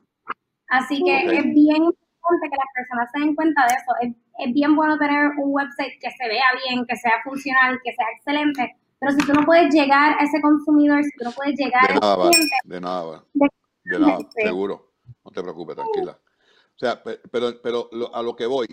Así 0.69 1.03
que 1.05 1.39
es 1.39 1.45
bien 1.53 1.83
importante 2.21 2.51
que 2.51 2.57
las 2.57 2.73
personas 2.75 3.11
se 3.13 3.21
den 3.21 3.35
cuenta 3.35 3.67
de 3.67 3.75
eso. 3.75 3.93
Es, 4.01 4.47
es 4.47 4.55
bien 4.55 4.77
bueno 4.77 4.99
tener 4.99 5.33
un 5.39 5.53
website 5.53 5.99
que 6.01 6.11
se 6.11 6.29
vea 6.29 6.45
bien, 6.67 6.85
que 6.87 6.97
sea 6.97 7.15
funcional, 7.25 7.81
que 7.83 7.93
sea 7.93 8.07
excelente, 8.17 8.77
pero 9.01 9.13
si 9.13 9.27
tú 9.27 9.33
no 9.33 9.47
puedes 9.47 9.73
llegar 9.73 10.17
a 10.19 10.25
ese 10.25 10.41
consumidor, 10.43 11.03
si 11.03 11.11
tú 11.19 11.25
no 11.25 11.33
puedes 11.33 11.59
llegar 11.59 11.89
de 11.89 12.01
nada, 12.01 12.15
al 12.15 12.31
cliente, 12.31 12.57
de 12.65 12.81
nada, 12.81 13.03
va. 13.03 13.25
De, 13.33 13.49
de 13.85 13.99
nada, 13.99 14.19
seguro. 14.37 14.93
No 15.25 15.31
te 15.31 15.43
preocupes, 15.43 15.75
tranquila. 15.75 16.13
O 16.13 16.79
sea, 16.79 17.03
pero, 17.03 17.61
pero 17.63 17.89
lo, 17.93 18.15
a 18.15 18.23
lo 18.23 18.37
que 18.37 18.47
voy, 18.47 18.67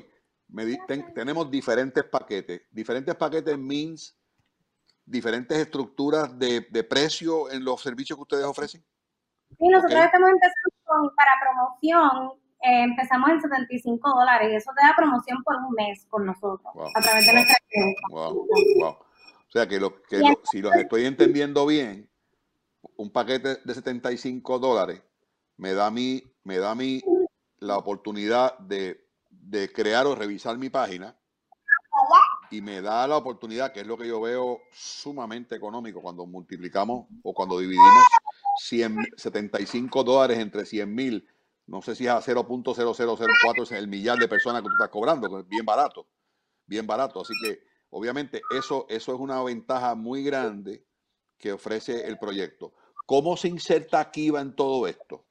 me 0.50 0.66
di, 0.66 0.78
ten, 0.86 1.14
tenemos 1.14 1.50
diferentes 1.50 2.04
paquetes. 2.04 2.62
Diferentes 2.72 3.16
paquetes 3.16 3.58
means 3.58 4.18
diferentes 5.06 5.58
estructuras 5.58 6.38
de, 6.38 6.68
de, 6.70 6.84
precio 6.84 7.50
en 7.50 7.64
los 7.64 7.82
servicios 7.82 8.18
que 8.18 8.24
ustedes 8.24 8.46
ofrecen. 8.46 8.84
Sí, 9.58 9.68
nosotros 9.70 9.94
okay. 9.94 10.06
estamos 10.06 10.30
empezando 10.30 10.70
con, 10.84 11.16
para 11.16 11.32
promoción. 11.42 12.47
Eh, 12.62 12.84
empezamos 12.84 13.30
en 13.30 13.42
75 13.42 14.10
dólares 14.10 14.52
y 14.52 14.56
eso 14.56 14.72
te 14.76 14.86
da 14.86 14.94
promoción 14.96 15.44
por 15.44 15.56
un 15.58 15.74
mes 15.74 16.06
con 16.10 16.26
nosotros 16.26 16.74
wow. 16.74 16.90
a 16.94 17.02
través 17.02 17.26
de 17.26 17.34
nuestra 17.34 17.56
cuenta. 17.72 18.02
Wow, 18.10 18.48
wow. 18.80 18.90
O 18.90 19.52
sea 19.52 19.68
que, 19.68 19.80
lo, 19.80 20.02
que 20.02 20.20
lo, 20.20 20.42
si 20.44 20.62
los 20.62 20.74
estoy 20.76 21.06
entendiendo 21.06 21.66
bien, 21.66 22.10
un 22.96 23.12
paquete 23.12 23.58
de 23.64 23.74
75 23.74 24.60
dólares 24.60 25.02
me 25.58 25.74
da 25.74 25.88
a 25.88 25.92
mí, 25.92 26.24
me 26.44 26.58
da 26.58 26.72
a 26.72 26.76
mí 26.76 27.02
la 27.60 27.78
oportunidad 27.78 28.58
de, 28.60 29.08
de 29.30 29.72
crear 29.72 30.06
o 30.08 30.16
revisar 30.16 30.58
mi 30.58 30.70
página 30.70 31.16
y 32.50 32.62
me 32.62 32.82
da 32.82 33.08
la 33.08 33.18
oportunidad, 33.18 33.72
que 33.72 33.82
es 33.82 33.88
lo 33.88 33.98
que 33.98 34.08
yo 34.08 34.22
veo 34.22 34.62
sumamente 34.72 35.56
económico 35.56 36.02
cuando 36.02 36.26
multiplicamos 36.26 37.08
o 37.24 37.34
cuando 37.34 37.60
dividimos 37.60 38.04
100, 38.60 38.98
75 39.16 40.04
dólares 40.04 40.40
entre 40.40 40.66
100 40.66 40.94
mil, 40.94 41.28
no 41.68 41.82
sé 41.82 41.96
si 41.96 42.06
es 42.06 42.12
a 42.12 42.22
0.0004 42.22 43.64
es 43.64 43.72
el 43.74 43.88
millar 43.88 44.18
de 44.18 44.28
personas 44.28 44.62
que 44.62 44.70
tú 44.70 44.74
estás 44.74 44.90
cobrando, 44.90 45.44
bien 45.44 45.66
barato, 45.66 46.08
bien 46.66 46.88
barato. 46.88 47.22
Así 47.22 47.34
que 47.44 47.60
obviamente 47.90 48.42
eso, 48.52 48.86
eso 48.90 49.14
es 49.14 49.20
una 49.20 49.44
ventaja 49.44 49.94
muy 49.94 50.24
grande 50.24 50.86
que 51.38 51.52
ofrece 51.52 52.08
el 52.08 52.18
proyecto. 52.18 52.74
¿Cómo 53.06 53.36
se 53.36 53.50
inserta 53.50 54.10
Kiva 54.12 54.42
en 54.42 54.56
todo 54.56 54.88
esto? 54.88 55.26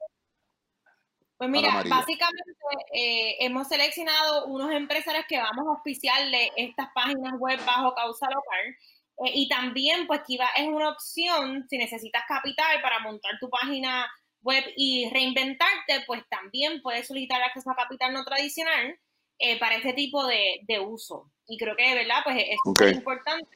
Pues 1.39 1.51
mira, 1.51 1.83
básicamente 1.89 2.53
eh, 2.95 3.37
hemos 3.41 3.69
seleccionado 3.69 4.47
unos 4.47 4.71
empresarios 4.73 5.27
que 5.29 5.39
vamos 5.39 5.67
a 5.67 5.71
auspiciarle 5.71 6.53
estas 6.57 6.89
páginas 6.95 7.35
web 7.39 7.59
bajo 7.67 7.95
causa 7.95 8.27
local. 8.27 8.77
Eh, 9.25 9.33
y 9.35 9.49
también, 9.49 10.07
pues 10.07 10.21
Kiva 10.27 10.47
es 10.57 10.67
una 10.69 10.91
opción 10.91 11.67
si 11.69 11.77
necesitas 11.79 12.25
capital 12.29 12.81
para 12.83 13.01
montar 13.01 13.33
tu 13.41 13.51
página 13.51 14.07
web 14.47 14.65
y 14.77 15.11
reinventarte, 15.11 16.05
pues 16.07 16.23
también 16.29 16.81
puedes 16.81 17.09
solicitar 17.09 17.43
acceso 17.43 17.71
a 17.71 17.77
capital 17.77 18.13
no 18.13 18.25
tradicional 18.25 18.97
eh, 19.39 19.59
para 19.59 19.77
este 19.77 19.93
tipo 19.93 20.27
de, 20.27 20.61
de, 20.63 20.81
uso. 20.81 21.31
Y 21.49 21.59
creo 21.59 21.77
que, 21.77 21.89
de 21.89 21.95
verdad, 21.97 22.21
pues 22.25 22.37
es 22.39 22.59
okay. 22.65 22.93
importante 22.93 23.49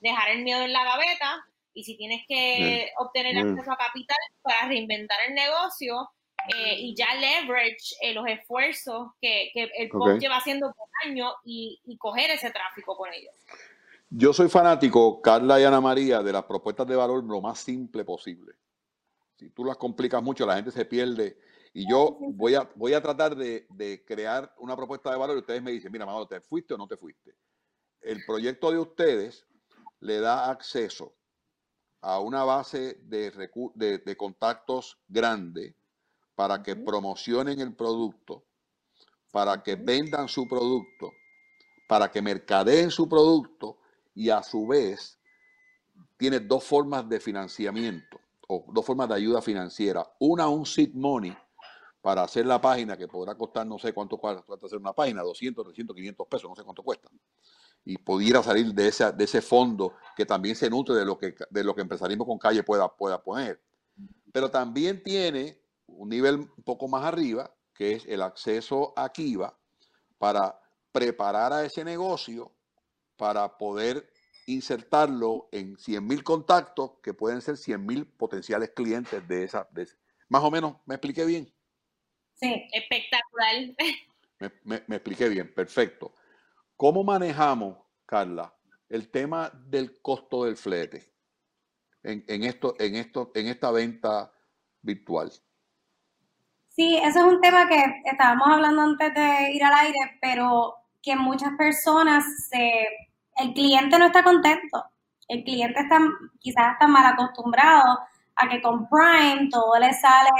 dejar 0.00 0.30
el 0.32 0.42
miedo 0.42 0.62
en 0.62 0.72
la 0.72 0.84
gaveta 0.84 1.46
y 1.72 1.84
si 1.84 1.96
tienes 1.96 2.24
que 2.28 2.90
mm. 2.98 3.02
obtener 3.02 3.38
acceso 3.38 3.72
a 3.72 3.76
capital 3.76 4.18
para 4.42 4.68
reinventar 4.68 5.18
el 5.26 5.34
negocio, 5.34 6.10
eh, 6.48 6.76
y 6.78 6.94
ya 6.94 7.06
leverage 7.14 7.96
eh, 8.02 8.12
los 8.12 8.26
esfuerzos 8.26 9.12
que, 9.18 9.50
que 9.54 9.70
el 9.78 9.88
POP 9.88 10.02
okay. 10.02 10.18
lleva 10.18 10.36
haciendo 10.36 10.72
por 10.72 10.88
años 11.02 11.32
y, 11.42 11.80
y, 11.86 11.96
coger 11.96 12.30
ese 12.30 12.50
tráfico 12.50 12.96
con 12.96 13.10
ellos. 13.14 13.32
Yo 14.10 14.32
soy 14.34 14.50
fanático, 14.50 15.22
Carla 15.22 15.58
y 15.58 15.64
Ana 15.64 15.80
María, 15.80 16.22
de 16.22 16.32
las 16.32 16.44
propuestas 16.44 16.86
de 16.86 16.96
valor 16.96 17.24
lo 17.24 17.40
más 17.40 17.60
simple 17.60 18.04
posible. 18.04 18.52
Si 19.44 19.50
tú 19.50 19.62
las 19.62 19.76
complicas 19.76 20.22
mucho, 20.22 20.46
la 20.46 20.56
gente 20.56 20.70
se 20.70 20.86
pierde. 20.86 21.38
Y 21.74 21.86
yo 21.86 22.16
voy 22.18 22.54
a, 22.54 22.66
voy 22.76 22.94
a 22.94 23.02
tratar 23.02 23.36
de, 23.36 23.66
de 23.68 24.02
crear 24.02 24.54
una 24.56 24.74
propuesta 24.74 25.10
de 25.10 25.18
valor 25.18 25.36
y 25.36 25.40
ustedes 25.40 25.62
me 25.62 25.70
dicen, 25.70 25.92
mira, 25.92 26.06
Manolo, 26.06 26.26
¿te 26.26 26.40
fuiste 26.40 26.72
o 26.72 26.78
no 26.78 26.88
te 26.88 26.96
fuiste? 26.96 27.34
El 28.00 28.24
proyecto 28.24 28.70
de 28.70 28.78
ustedes 28.78 29.44
le 30.00 30.18
da 30.18 30.50
acceso 30.50 31.14
a 32.00 32.20
una 32.20 32.42
base 32.44 32.94
de, 33.02 33.30
de, 33.74 33.98
de 33.98 34.16
contactos 34.16 34.98
grande, 35.08 35.76
para 36.34 36.62
que 36.62 36.74
promocionen 36.74 37.60
el 37.60 37.74
producto, 37.74 38.46
para 39.30 39.62
que 39.62 39.76
vendan 39.76 40.26
su 40.26 40.48
producto, 40.48 41.12
para 41.86 42.10
que 42.10 42.22
mercadeen 42.22 42.90
su 42.90 43.06
producto 43.06 43.76
y 44.14 44.30
a 44.30 44.42
su 44.42 44.66
vez 44.66 45.18
tiene 46.16 46.40
dos 46.40 46.64
formas 46.64 47.06
de 47.06 47.20
financiamiento 47.20 48.23
o 48.48 48.64
dos 48.72 48.84
formas 48.84 49.08
de 49.08 49.14
ayuda 49.14 49.40
financiera. 49.42 50.06
Una, 50.18 50.48
un 50.48 50.66
seed 50.66 50.92
money 50.94 51.36
para 52.00 52.22
hacer 52.22 52.44
la 52.44 52.60
página 52.60 52.96
que 52.96 53.08
podrá 53.08 53.34
costar 53.34 53.66
no 53.66 53.78
sé 53.78 53.92
cuánto 53.92 54.18
cuesta 54.18 54.44
hacer 54.62 54.78
una 54.78 54.92
página, 54.92 55.22
200, 55.22 55.64
300, 55.64 55.96
500 55.96 56.26
pesos, 56.28 56.50
no 56.50 56.56
sé 56.56 56.62
cuánto 56.62 56.82
cuesta. 56.82 57.08
Y 57.84 57.96
pudiera 57.98 58.42
salir 58.42 58.74
de, 58.74 58.88
esa, 58.88 59.10
de 59.10 59.24
ese 59.24 59.40
fondo 59.40 59.94
que 60.16 60.26
también 60.26 60.54
se 60.54 60.68
nutre 60.68 60.94
de 60.94 61.04
lo 61.04 61.16
que, 61.16 61.34
de 61.48 61.64
lo 61.64 61.74
que 61.74 61.80
Empresarismo 61.80 62.26
con 62.26 62.38
Calle 62.38 62.62
pueda, 62.62 62.94
pueda 62.94 63.22
poner. 63.22 63.60
Pero 64.32 64.50
también 64.50 65.02
tiene 65.02 65.58
un 65.86 66.08
nivel 66.08 66.36
un 66.36 66.64
poco 66.64 66.88
más 66.88 67.04
arriba, 67.04 67.54
que 67.74 67.92
es 67.92 68.04
el 68.06 68.22
acceso 68.22 68.92
a 68.96 69.10
Kiva, 69.10 69.56
para 70.18 70.60
preparar 70.92 71.52
a 71.52 71.64
ese 71.64 71.84
negocio 71.84 72.52
para 73.16 73.56
poder 73.56 74.10
insertarlo 74.46 75.48
en 75.52 75.76
100 75.76 76.06
mil 76.06 76.22
contactos 76.22 76.92
que 77.02 77.14
pueden 77.14 77.40
ser 77.40 77.56
100 77.56 77.84
mil 77.84 78.06
potenciales 78.06 78.70
clientes 78.70 79.26
de 79.26 79.44
esa, 79.44 79.68
de 79.70 79.82
ese. 79.82 79.96
Más 80.28 80.42
o 80.42 80.50
menos, 80.50 80.76
¿me 80.86 80.94
expliqué 80.94 81.24
bien? 81.24 81.52
Sí, 82.34 82.68
espectacular. 82.72 83.54
Me, 84.40 84.52
me, 84.64 84.82
me 84.88 84.96
expliqué 84.96 85.28
bien, 85.28 85.54
perfecto. 85.54 86.12
¿Cómo 86.76 87.04
manejamos, 87.04 87.78
Carla, 88.04 88.52
el 88.88 89.10
tema 89.10 89.50
del 89.66 90.00
costo 90.02 90.44
del 90.44 90.56
flete 90.56 91.14
en, 92.02 92.24
en, 92.28 92.44
esto, 92.44 92.74
en, 92.78 92.96
esto, 92.96 93.30
en 93.34 93.46
esta 93.46 93.70
venta 93.70 94.32
virtual? 94.82 95.32
Sí, 96.68 96.96
eso 96.96 97.20
es 97.20 97.24
un 97.24 97.40
tema 97.40 97.68
que 97.68 98.02
estábamos 98.04 98.48
hablando 98.48 98.82
antes 98.82 99.14
de 99.14 99.52
ir 99.52 99.62
al 99.62 99.74
aire, 99.74 100.18
pero 100.20 100.74
que 101.00 101.14
muchas 101.14 101.52
personas, 101.56 102.24
se, 102.48 102.86
el 103.36 103.52
cliente 103.52 103.98
no 103.98 104.06
está 104.06 104.22
contento. 104.22 104.84
El 105.28 105.44
cliente 105.44 105.80
está 105.80 105.98
quizás 106.38 106.72
está 106.72 106.86
mal 106.86 107.06
acostumbrado 107.06 107.98
a 108.36 108.48
que 108.48 108.60
con 108.60 108.88
Prime 108.88 109.48
todo 109.50 109.78
le 109.78 109.92
sale 109.94 110.30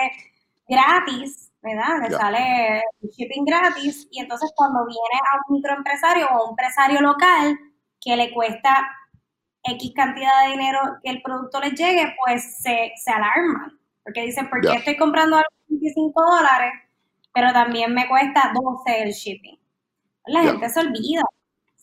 gratis, 0.68 1.52
¿verdad? 1.62 2.02
Le 2.02 2.08
yeah. 2.08 2.18
sale 2.18 2.82
shipping 3.16 3.44
gratis 3.44 4.08
y 4.10 4.20
entonces 4.20 4.50
cuando 4.54 4.84
viene 4.86 5.20
a 5.32 5.36
un 5.48 5.56
microempresario 5.56 6.26
o 6.28 6.44
un 6.44 6.50
empresario 6.50 7.00
local 7.00 7.58
que 8.00 8.16
le 8.16 8.32
cuesta 8.32 8.86
X 9.62 9.92
cantidad 9.94 10.44
de 10.44 10.52
dinero 10.52 10.80
que 11.02 11.10
el 11.10 11.22
producto 11.22 11.60
les 11.60 11.74
llegue, 11.74 12.14
pues 12.24 12.62
se, 12.62 12.92
se 12.96 13.10
alarman. 13.10 13.78
Porque 14.02 14.22
dicen, 14.22 14.50
¿por 14.50 14.60
qué 14.60 14.68
yeah. 14.68 14.78
estoy 14.78 14.96
comprando 14.98 15.36
algo 15.36 15.48
25 15.68 16.22
dólares, 16.22 16.72
pero 17.32 17.52
también 17.52 17.94
me 17.94 18.06
cuesta 18.06 18.52
12 18.54 19.02
el 19.02 19.12
shipping. 19.12 19.58
La 20.26 20.42
yeah. 20.42 20.50
gente 20.52 20.68
se 20.68 20.80
olvida. 20.80 21.22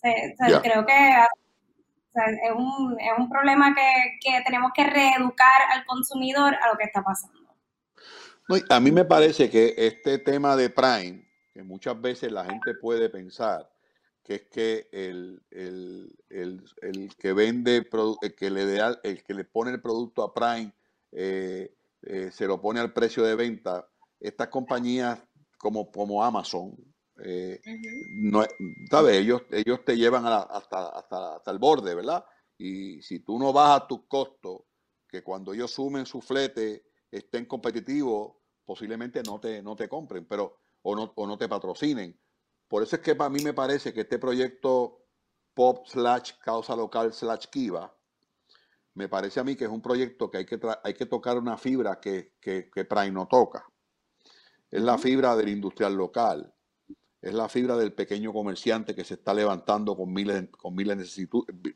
Se, 0.01 0.35
se, 0.37 0.47
yeah. 0.47 0.61
Creo 0.61 0.85
que 0.85 0.93
o 0.93 2.13
sea, 2.13 2.25
es, 2.25 2.51
un, 2.55 2.99
es, 2.99 3.11
un, 3.17 3.29
problema 3.29 3.73
que, 3.73 4.19
que, 4.19 4.41
tenemos 4.43 4.71
que 4.75 4.83
reeducar 4.83 5.61
al 5.73 5.85
consumidor 5.85 6.55
a 6.55 6.71
lo 6.71 6.77
que 6.77 6.85
está 6.85 7.03
pasando. 7.03 7.39
No, 8.49 8.55
a 8.69 8.79
mí 8.79 8.91
me 8.91 9.05
parece 9.05 9.49
que 9.49 9.73
este 9.77 10.17
tema 10.17 10.55
de 10.55 10.69
Prime, 10.69 11.25
que 11.53 11.63
muchas 11.63 11.99
veces 12.01 12.31
la 12.31 12.43
gente 12.43 12.73
puede 12.73 13.09
pensar 13.09 13.69
que 14.23 14.35
es 14.35 14.41
que 14.43 14.87
el, 14.91 15.41
el, 15.49 16.13
el, 16.29 16.63
el 16.81 17.15
que 17.15 17.33
vende, 17.33 17.87
el 18.21 18.35
que, 18.35 18.49
le 18.49 18.65
da, 18.73 18.99
el 19.03 19.23
que 19.23 19.33
le 19.33 19.45
pone 19.45 19.71
el 19.71 19.81
producto 19.81 20.23
a 20.23 20.33
Prime, 20.33 20.71
eh, 21.11 21.73
eh, 22.03 22.29
se 22.31 22.45
lo 22.45 22.61
pone 22.61 22.79
al 22.79 22.93
precio 22.93 23.23
de 23.23 23.35
venta, 23.35 23.87
estas 24.19 24.47
compañías 24.47 25.19
como, 25.57 25.91
como 25.91 26.23
Amazon, 26.23 26.75
eh, 27.23 27.61
no, 28.09 28.43
¿sabes? 28.89 29.17
Ellos, 29.17 29.43
ellos 29.51 29.83
te 29.85 29.95
llevan 29.95 30.25
hasta, 30.25 30.87
hasta, 30.87 31.35
hasta, 31.35 31.51
el 31.51 31.59
borde, 31.59 31.93
¿verdad? 31.93 32.25
Y 32.57 33.01
si 33.01 33.19
tú 33.19 33.37
no 33.37 33.53
bajas 33.53 33.87
tus 33.87 34.07
costos, 34.07 34.61
que 35.07 35.23
cuando 35.23 35.53
ellos 35.53 35.71
sumen 35.71 36.05
su 36.05 36.21
flete 36.21 36.85
estén 37.11 37.45
competitivos, 37.45 38.33
posiblemente 38.65 39.21
no 39.23 39.39
te, 39.39 39.61
no 39.61 39.75
te 39.75 39.89
compren, 39.89 40.25
pero 40.25 40.59
o 40.83 40.95
no, 40.95 41.11
o 41.15 41.27
no 41.27 41.37
te 41.37 41.49
patrocinen. 41.49 42.19
Por 42.67 42.83
eso 42.83 42.95
es 42.95 43.01
que 43.01 43.15
para 43.15 43.29
mí 43.29 43.43
me 43.43 43.53
parece 43.53 43.93
que 43.93 44.01
este 44.01 44.17
proyecto 44.17 45.05
Pop 45.53 45.85
slash 45.87 46.33
Causa 46.39 46.75
Local 46.75 47.13
slash 47.13 47.47
Kiva, 47.47 47.93
me 48.93 49.09
parece 49.09 49.39
a 49.39 49.43
mí 49.43 49.55
que 49.55 49.65
es 49.65 49.69
un 49.69 49.81
proyecto 49.81 50.29
que 50.29 50.39
hay 50.39 50.45
que, 50.45 50.59
hay 50.83 50.93
que 50.93 51.05
tocar 51.05 51.37
una 51.37 51.57
fibra 51.57 51.99
que, 51.99 52.35
que, 52.39 52.69
que 52.69 52.85
Prime 52.85 53.11
no 53.11 53.27
toca. 53.27 53.65
Es 54.69 54.81
la 54.81 54.97
fibra 54.97 55.35
del 55.35 55.49
industrial 55.49 55.95
local 55.95 56.53
es 57.21 57.33
la 57.33 57.47
fibra 57.47 57.77
del 57.77 57.93
pequeño 57.93 58.33
comerciante 58.33 58.95
que 58.95 59.03
se 59.03 59.13
está 59.13 59.33
levantando 59.33 59.95
con 59.95 60.11
miles, 60.11 60.49
con 60.49 60.73
miles 60.73 61.15
de 61.15 61.75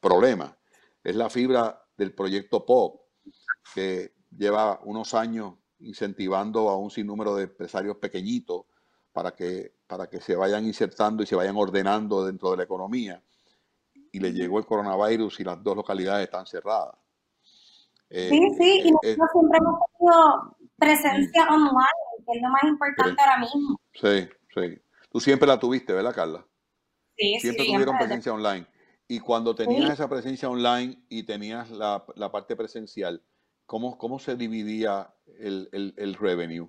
problemas. 0.00 0.54
Es 1.02 1.16
la 1.16 1.30
fibra 1.30 1.82
del 1.96 2.14
proyecto 2.14 2.66
POP, 2.66 3.00
que 3.74 4.12
lleva 4.36 4.80
unos 4.84 5.14
años 5.14 5.54
incentivando 5.78 6.68
a 6.68 6.76
un 6.76 6.90
sinnúmero 6.90 7.36
de 7.36 7.44
empresarios 7.44 7.96
pequeñitos 7.96 8.66
para 9.12 9.34
que, 9.34 9.76
para 9.86 10.08
que 10.08 10.20
se 10.20 10.36
vayan 10.36 10.66
insertando 10.66 11.22
y 11.22 11.26
se 11.26 11.36
vayan 11.36 11.56
ordenando 11.56 12.24
dentro 12.24 12.50
de 12.50 12.58
la 12.58 12.62
economía. 12.64 13.22
Y 14.12 14.20
le 14.20 14.32
llegó 14.32 14.58
el 14.58 14.66
coronavirus 14.66 15.40
y 15.40 15.44
las 15.44 15.62
dos 15.62 15.74
localidades 15.74 16.24
están 16.24 16.46
cerradas. 16.46 16.94
Eh, 18.10 18.28
sí, 18.30 18.40
sí, 18.58 18.80
y 18.84 18.88
eh, 18.88 19.16
nosotros 19.16 19.30
siempre 19.32 19.58
hemos 19.58 19.80
tenido 19.98 20.56
presencia 20.76 21.48
online, 21.48 22.24
que 22.26 22.36
es 22.36 22.42
lo 22.42 22.48
más 22.50 22.64
importante 22.64 23.20
ahora 23.22 23.38
mismo. 23.38 23.80
Sí, 23.94 24.28
Sí. 24.56 24.82
Tú 25.10 25.20
siempre 25.20 25.46
la 25.46 25.58
tuviste, 25.58 25.92
¿verdad, 25.92 26.14
Carla? 26.14 26.46
Sí, 27.16 27.38
siempre 27.40 27.66
tuvieron 27.66 27.96
presencia 27.96 28.32
online. 28.32 28.66
Y 29.08 29.20
cuando 29.20 29.54
tenías 29.54 29.90
esa 29.90 30.08
presencia 30.08 30.48
online 30.48 30.98
y 31.08 31.22
tenías 31.22 31.70
la, 31.70 32.04
parte 32.32 32.56
presencial, 32.56 33.22
¿cómo, 33.64 33.96
¿cómo 33.98 34.18
se 34.18 34.36
dividía 34.36 35.14
el, 35.38 35.68
el, 35.96 36.14
revenue? 36.14 36.68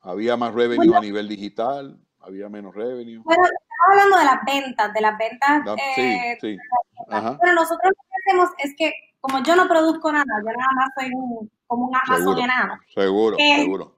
¿Había 0.00 0.36
más 0.36 0.54
revenue 0.54 0.94
a 0.94 1.00
nivel 1.00 1.28
digital? 1.28 1.98
¿Había 2.20 2.48
menos 2.48 2.74
revenue? 2.74 3.20
Bueno, 3.24 3.42
estamos 3.44 3.90
hablando 3.90 4.18
de 4.18 4.24
las 4.24 4.44
ventas, 4.46 4.94
de 4.94 5.00
las 5.00 5.18
ventas. 5.18 5.62
sí, 5.94 6.00
eh, 6.00 6.38
sí. 6.40 6.56
Pero 7.08 7.52
nosotros 7.54 7.92
lo 7.96 8.02
que 8.02 8.30
hacemos 8.30 8.50
es 8.58 8.74
que, 8.76 8.92
como 9.20 9.42
yo 9.42 9.56
no 9.56 9.66
produzco 9.66 10.12
nada, 10.12 10.24
yo 10.38 10.44
nada 10.44 10.72
más 10.76 10.88
soy 10.96 11.10
como 11.66 11.86
un 11.86 11.96
Amazon 11.96 12.36
seguro, 12.36 12.76
Seguro, 12.94 13.36
seguro. 13.36 13.97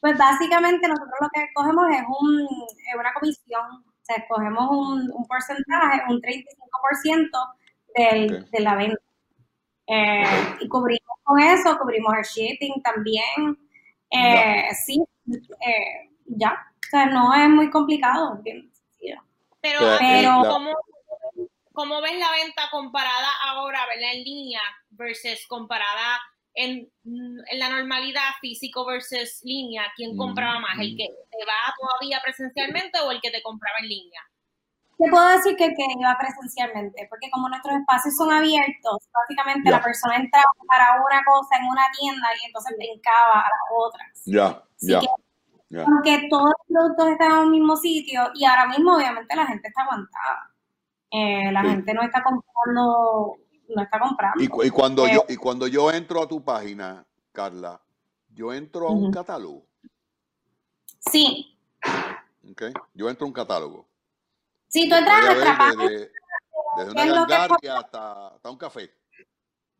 Pues 0.00 0.16
básicamente 0.16 0.88
nosotros 0.88 1.14
lo 1.20 1.28
que 1.30 1.48
cogemos 1.54 1.86
es 1.90 2.02
un, 2.20 2.48
una 2.98 3.12
comisión, 3.14 3.84
o 3.84 4.04
sea, 4.04 4.24
cogemos 4.28 4.68
un, 4.70 5.10
un 5.12 5.26
porcentaje, 5.26 6.02
un 6.08 6.20
35% 6.20 7.30
del, 7.94 8.50
de 8.50 8.60
la 8.60 8.74
venta. 8.76 9.02
Eh, 9.86 10.56
y 10.60 10.68
cubrimos 10.68 11.16
con 11.24 11.40
eso, 11.40 11.78
cubrimos 11.78 12.14
el 12.16 12.24
shipping 12.24 12.82
también. 12.82 13.58
Eh, 14.10 14.68
sí, 14.74 15.02
eh, 15.26 16.10
ya. 16.26 16.52
O 16.52 16.90
sea, 16.90 17.06
no 17.06 17.34
es 17.34 17.48
muy 17.48 17.70
complicado. 17.70 18.40
Pero, 19.60 19.80
pero 19.98 20.42
¿cómo, 20.48 20.72
¿cómo, 21.72 22.00
ves 22.00 22.18
la 22.18 22.30
venta 22.30 22.62
comparada 22.70 23.28
ahora, 23.46 23.80
¿verdad? 23.86 24.14
En 24.14 24.24
línea 24.24 24.60
versus 24.90 25.46
comparada 25.48 26.20
en, 26.54 26.90
la 27.04 27.70
normalidad 27.70 28.30
físico 28.40 28.84
versus 28.84 29.40
línea, 29.44 29.84
¿quién 29.96 30.16
compraba 30.16 30.58
más? 30.60 30.78
¿El 30.80 30.96
que 30.96 31.06
te 31.06 31.44
va 31.46 31.74
todavía 31.78 32.20
presencialmente 32.22 32.98
o 33.00 33.10
el 33.10 33.20
que 33.20 33.30
te 33.30 33.42
compraba 33.42 33.76
en 33.80 33.88
línea? 33.88 34.20
Te 34.98 35.08
puedo 35.08 35.28
decir 35.28 35.54
que 35.56 35.66
el 35.66 35.76
que 35.76 35.84
iba 35.96 36.18
presencialmente, 36.18 37.06
porque 37.08 37.30
como 37.30 37.48
nuestros 37.48 37.76
espacios 37.76 38.16
son 38.16 38.32
abiertos, 38.32 38.98
básicamente 39.14 39.70
la 39.70 39.80
persona 39.80 40.16
entraba 40.16 40.50
para 40.66 40.96
una 40.96 41.22
cosa 41.24 41.56
en 41.56 41.66
una 41.66 41.84
tienda 41.96 42.26
y 42.42 42.46
entonces 42.46 42.76
brincaba 42.76 43.40
a 43.40 43.48
las 43.48 43.68
otras. 43.70 44.22
Ya, 44.24 44.62
ya. 44.80 45.00
Aunque 45.86 46.26
todos 46.28 46.50
los 46.50 46.66
productos 46.66 47.08
están 47.10 47.30
en 47.30 47.38
un 47.38 47.50
mismo 47.50 47.76
sitio 47.76 48.30
y 48.34 48.44
ahora 48.44 48.66
mismo 48.66 48.96
obviamente 48.96 49.36
la 49.36 49.46
gente 49.46 49.68
está 49.68 49.82
aguantada. 49.82 50.50
Eh, 51.10 51.52
la 51.52 51.62
gente 51.62 51.94
no 51.94 52.02
está 52.02 52.22
comprando 52.22 53.38
no 53.68 53.82
está 53.82 53.98
comprando. 53.98 54.42
Y, 54.42 54.70
cuando 54.70 55.06
yo 55.06 55.24
y 55.28 55.36
cuando 55.36 55.66
yo 55.66 55.90
entro 55.90 56.22
a 56.22 56.28
tu 56.28 56.42
página, 56.42 57.04
Carla, 57.32 57.80
yo 58.28 58.52
entro 58.52 58.88
a 58.88 58.90
un 58.90 59.10
catálogo. 59.10 59.64
Sí. 61.10 61.56
Okay. 62.52 62.72
Yo 62.94 63.08
entro 63.08 63.24
a 63.24 63.28
un 63.28 63.32
catálogo. 63.32 63.86
Sí, 64.68 64.88
tú 64.88 64.94
entras 64.94 65.18
a 65.18 65.26
nuestra 65.26 65.58
página. 65.58 65.84
Desde, 66.76 66.90
una 66.90 67.04
gangaria 67.26 67.78
hasta, 67.78 68.28
hasta, 68.28 68.50
un 68.50 68.58
café. 68.58 68.90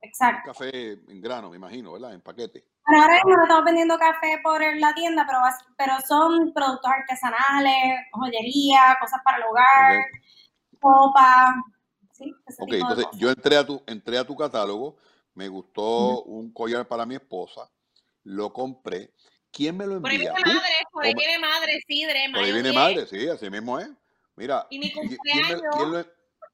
Exacto. 0.00 0.50
Un 0.50 0.52
café 0.52 0.92
en 0.92 1.20
grano, 1.20 1.50
me 1.50 1.56
imagino, 1.56 1.92
¿verdad? 1.92 2.14
En 2.14 2.20
paquete. 2.20 2.64
Pero 2.86 3.02
ahora 3.02 3.14
mismo 3.16 3.36
no 3.36 3.42
estamos 3.42 3.64
vendiendo 3.64 3.98
café 3.98 4.40
por 4.42 4.62
la 4.76 4.94
tienda, 4.94 5.26
pero, 5.26 5.40
pero 5.76 6.00
son 6.06 6.52
productos 6.54 6.90
artesanales, 6.90 8.06
joyería, 8.12 8.96
cosas 8.98 9.20
para 9.22 9.36
el 9.36 9.42
hogar, 9.44 10.04
copa, 10.80 11.54
ok, 12.58 12.72
entonces 12.72 13.06
yo 13.14 13.30
entré 13.30 13.56
a, 13.56 13.66
tu, 13.66 13.82
entré 13.86 14.18
a 14.18 14.24
tu 14.24 14.36
catálogo, 14.36 14.96
me 15.34 15.48
gustó 15.48 16.22
un 16.22 16.52
collar 16.52 16.86
para 16.88 17.06
mi 17.06 17.14
esposa, 17.14 17.70
lo 18.24 18.52
compré. 18.52 19.12
¿Quién 19.50 19.76
me 19.76 19.86
lo 19.86 19.96
envía? 19.96 20.02
Por 20.02 20.10
ahí 20.10 20.18
viene 20.18 20.38
madre, 20.54 20.74
por 20.92 21.04
ahí 21.04 21.14
viene 21.14 21.38
madre, 21.38 21.80
sí, 21.86 22.06
Por 22.32 22.44
ahí 22.44 22.52
viene 22.52 22.72
madre, 22.72 23.06
sí, 23.06 23.28
así 23.28 23.50
mismo 23.50 23.78
es. 23.78 23.88
Mira, 24.36 24.66
y 24.70 24.78
mi 24.78 24.92
cumpleaños. 24.92 25.62
¿quién, 25.76 25.92
lo, 25.92 26.04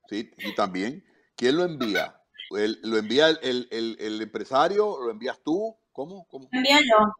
sí, 0.08 0.30
y 0.38 0.54
también, 0.54 1.04
¿quién 1.36 1.56
lo 1.56 1.64
envía? 1.64 2.18
¿Lo 2.50 2.96
envía 2.96 3.28
el, 3.28 3.68
el, 3.70 3.96
el, 3.98 4.22
empresario? 4.22 4.98
¿Lo 5.00 5.10
envías 5.10 5.38
tú? 5.42 5.76
¿Cómo? 5.92 6.26
¿Cómo? 6.28 6.48
Lo 6.50 6.58
envío 6.58 6.78
yo. 6.78 7.12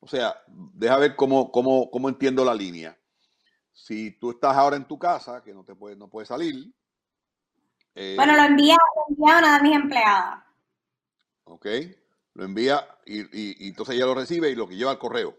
O 0.00 0.08
sea, 0.08 0.40
deja 0.46 0.96
ver 0.98 1.16
cómo, 1.16 1.50
cómo, 1.52 1.90
cómo 1.90 2.08
entiendo 2.08 2.44
la 2.44 2.54
línea. 2.54 2.98
Si 3.72 4.12
tú 4.12 4.30
estás 4.30 4.56
ahora 4.56 4.76
en 4.76 4.86
tu 4.86 4.98
casa, 4.98 5.42
que 5.42 5.52
no 5.52 5.64
te 5.64 5.74
puedes, 5.74 5.98
no 5.98 6.08
puedes 6.08 6.28
salir, 6.28 6.72
eh, 8.00 8.14
bueno, 8.14 8.36
lo 8.36 8.42
envía, 8.44 8.76
a 8.76 9.38
una 9.38 9.56
de 9.56 9.62
mis 9.64 9.74
empleadas. 9.74 10.44
Ok, 11.42 11.66
lo 12.34 12.44
envía 12.44 12.86
y, 13.04 13.22
y, 13.64 13.68
entonces 13.68 13.96
ella 13.96 14.06
lo 14.06 14.14
recibe 14.14 14.50
y 14.50 14.54
lo 14.54 14.68
que 14.68 14.76
lleva 14.76 14.92
al 14.92 15.00
correo. 15.00 15.36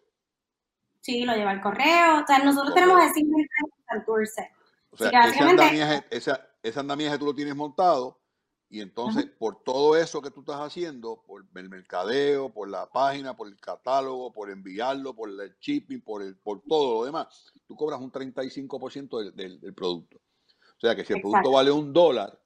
Sí, 1.00 1.24
lo 1.24 1.34
lleva 1.36 1.52
al 1.52 1.62
correo. 1.62 2.22
O 2.22 2.28
sea, 2.28 2.40
nosotros 2.40 2.74
tenemos 2.74 3.02
ese 3.02 3.22
inventario 3.22 3.74
en 3.78 3.86
Santurce. 3.86 4.52
O 4.90 4.98
sea, 4.98 5.10
ese, 5.30 5.40
andamiaje, 5.40 6.04
ese, 6.10 6.80
andamiaje 6.80 7.18
tú 7.18 7.28
lo 7.28 7.34
tienes 7.34 7.56
montado 7.56 8.20
y 8.68 8.82
entonces 8.82 9.26
por 9.26 9.64
todo 9.64 9.96
eso 9.96 10.22
que 10.22 10.30
tú 10.30 10.42
estás 10.42 10.60
haciendo, 10.60 11.24
por 11.26 11.46
el 11.56 11.70
mercadeo, 11.70 12.50
por 12.50 12.70
la 12.70 12.90
página, 12.90 13.38
por 13.38 13.48
el 13.48 13.58
catálogo, 13.58 14.34
por 14.34 14.50
enviarlo, 14.50 15.16
por 15.16 15.30
el 15.30 15.56
shipping, 15.62 16.02
por, 16.02 16.24
el, 16.24 16.36
por 16.36 16.62
todo 16.64 17.00
lo 17.00 17.06
demás, 17.06 17.54
tú 17.66 17.78
cobras 17.78 18.02
un 18.02 18.12
35% 18.12 19.32
del, 19.34 19.62
del, 19.62 19.74
producto. 19.74 20.18
O 20.18 20.80
sea 20.82 20.94
que 20.94 21.06
si 21.06 21.14
el 21.14 21.22
producto 21.22 21.52
vale 21.52 21.72
un 21.72 21.94
dólar, 21.94 22.38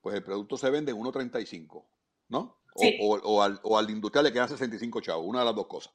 pues 0.00 0.14
el 0.14 0.22
producto 0.22 0.56
se 0.56 0.70
vende 0.70 0.92
en 0.92 0.98
1.35, 0.98 1.84
¿no? 2.28 2.60
O, 2.74 3.42
al, 3.42 3.60
o, 3.62 3.78
al, 3.78 3.90
industrial 3.90 4.24
le 4.24 4.32
quedan 4.32 4.48
65 4.48 5.00
chavos, 5.00 5.26
una 5.26 5.40
de 5.40 5.44
las 5.44 5.54
dos 5.54 5.66
cosas. 5.66 5.92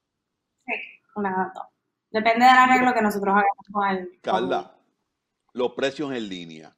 Sí, 0.65 0.73
una 1.15 1.29
de 1.29 1.37
las 1.37 1.53
dos. 1.53 1.63
Depende 2.11 2.45
del 2.45 2.55
arreglo 2.57 2.93
que 2.93 3.01
nosotros 3.01 3.33
hagamos 3.33 3.65
con 3.71 3.87
el... 3.89 4.19
Carla, 4.21 4.77
los 5.53 5.71
precios 5.71 6.11
en 6.13 6.29
línea, 6.29 6.75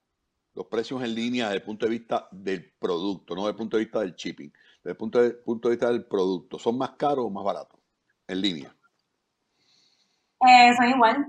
los 0.53 0.67
precios 0.67 1.03
en 1.03 1.13
línea 1.15 1.45
desde 1.45 1.57
el 1.57 1.63
punto 1.63 1.85
de 1.85 1.91
vista 1.91 2.27
del 2.31 2.71
producto, 2.79 3.35
no 3.35 3.41
desde 3.41 3.51
el 3.51 3.57
punto 3.57 3.77
de 3.77 3.83
vista 3.83 3.99
del 3.99 4.15
shipping, 4.15 4.51
desde 4.83 4.91
el 4.91 4.97
punto 4.97 5.21
de, 5.21 5.31
punto 5.31 5.67
de 5.67 5.75
vista 5.75 5.89
del 5.89 6.05
producto, 6.05 6.59
¿son 6.59 6.77
más 6.77 6.91
caros 6.91 7.25
o 7.25 7.29
más 7.29 7.43
baratos 7.43 7.79
en 8.27 8.41
línea? 8.41 8.75
Eh, 10.47 10.73
son 10.75 10.89
igual. 10.89 11.27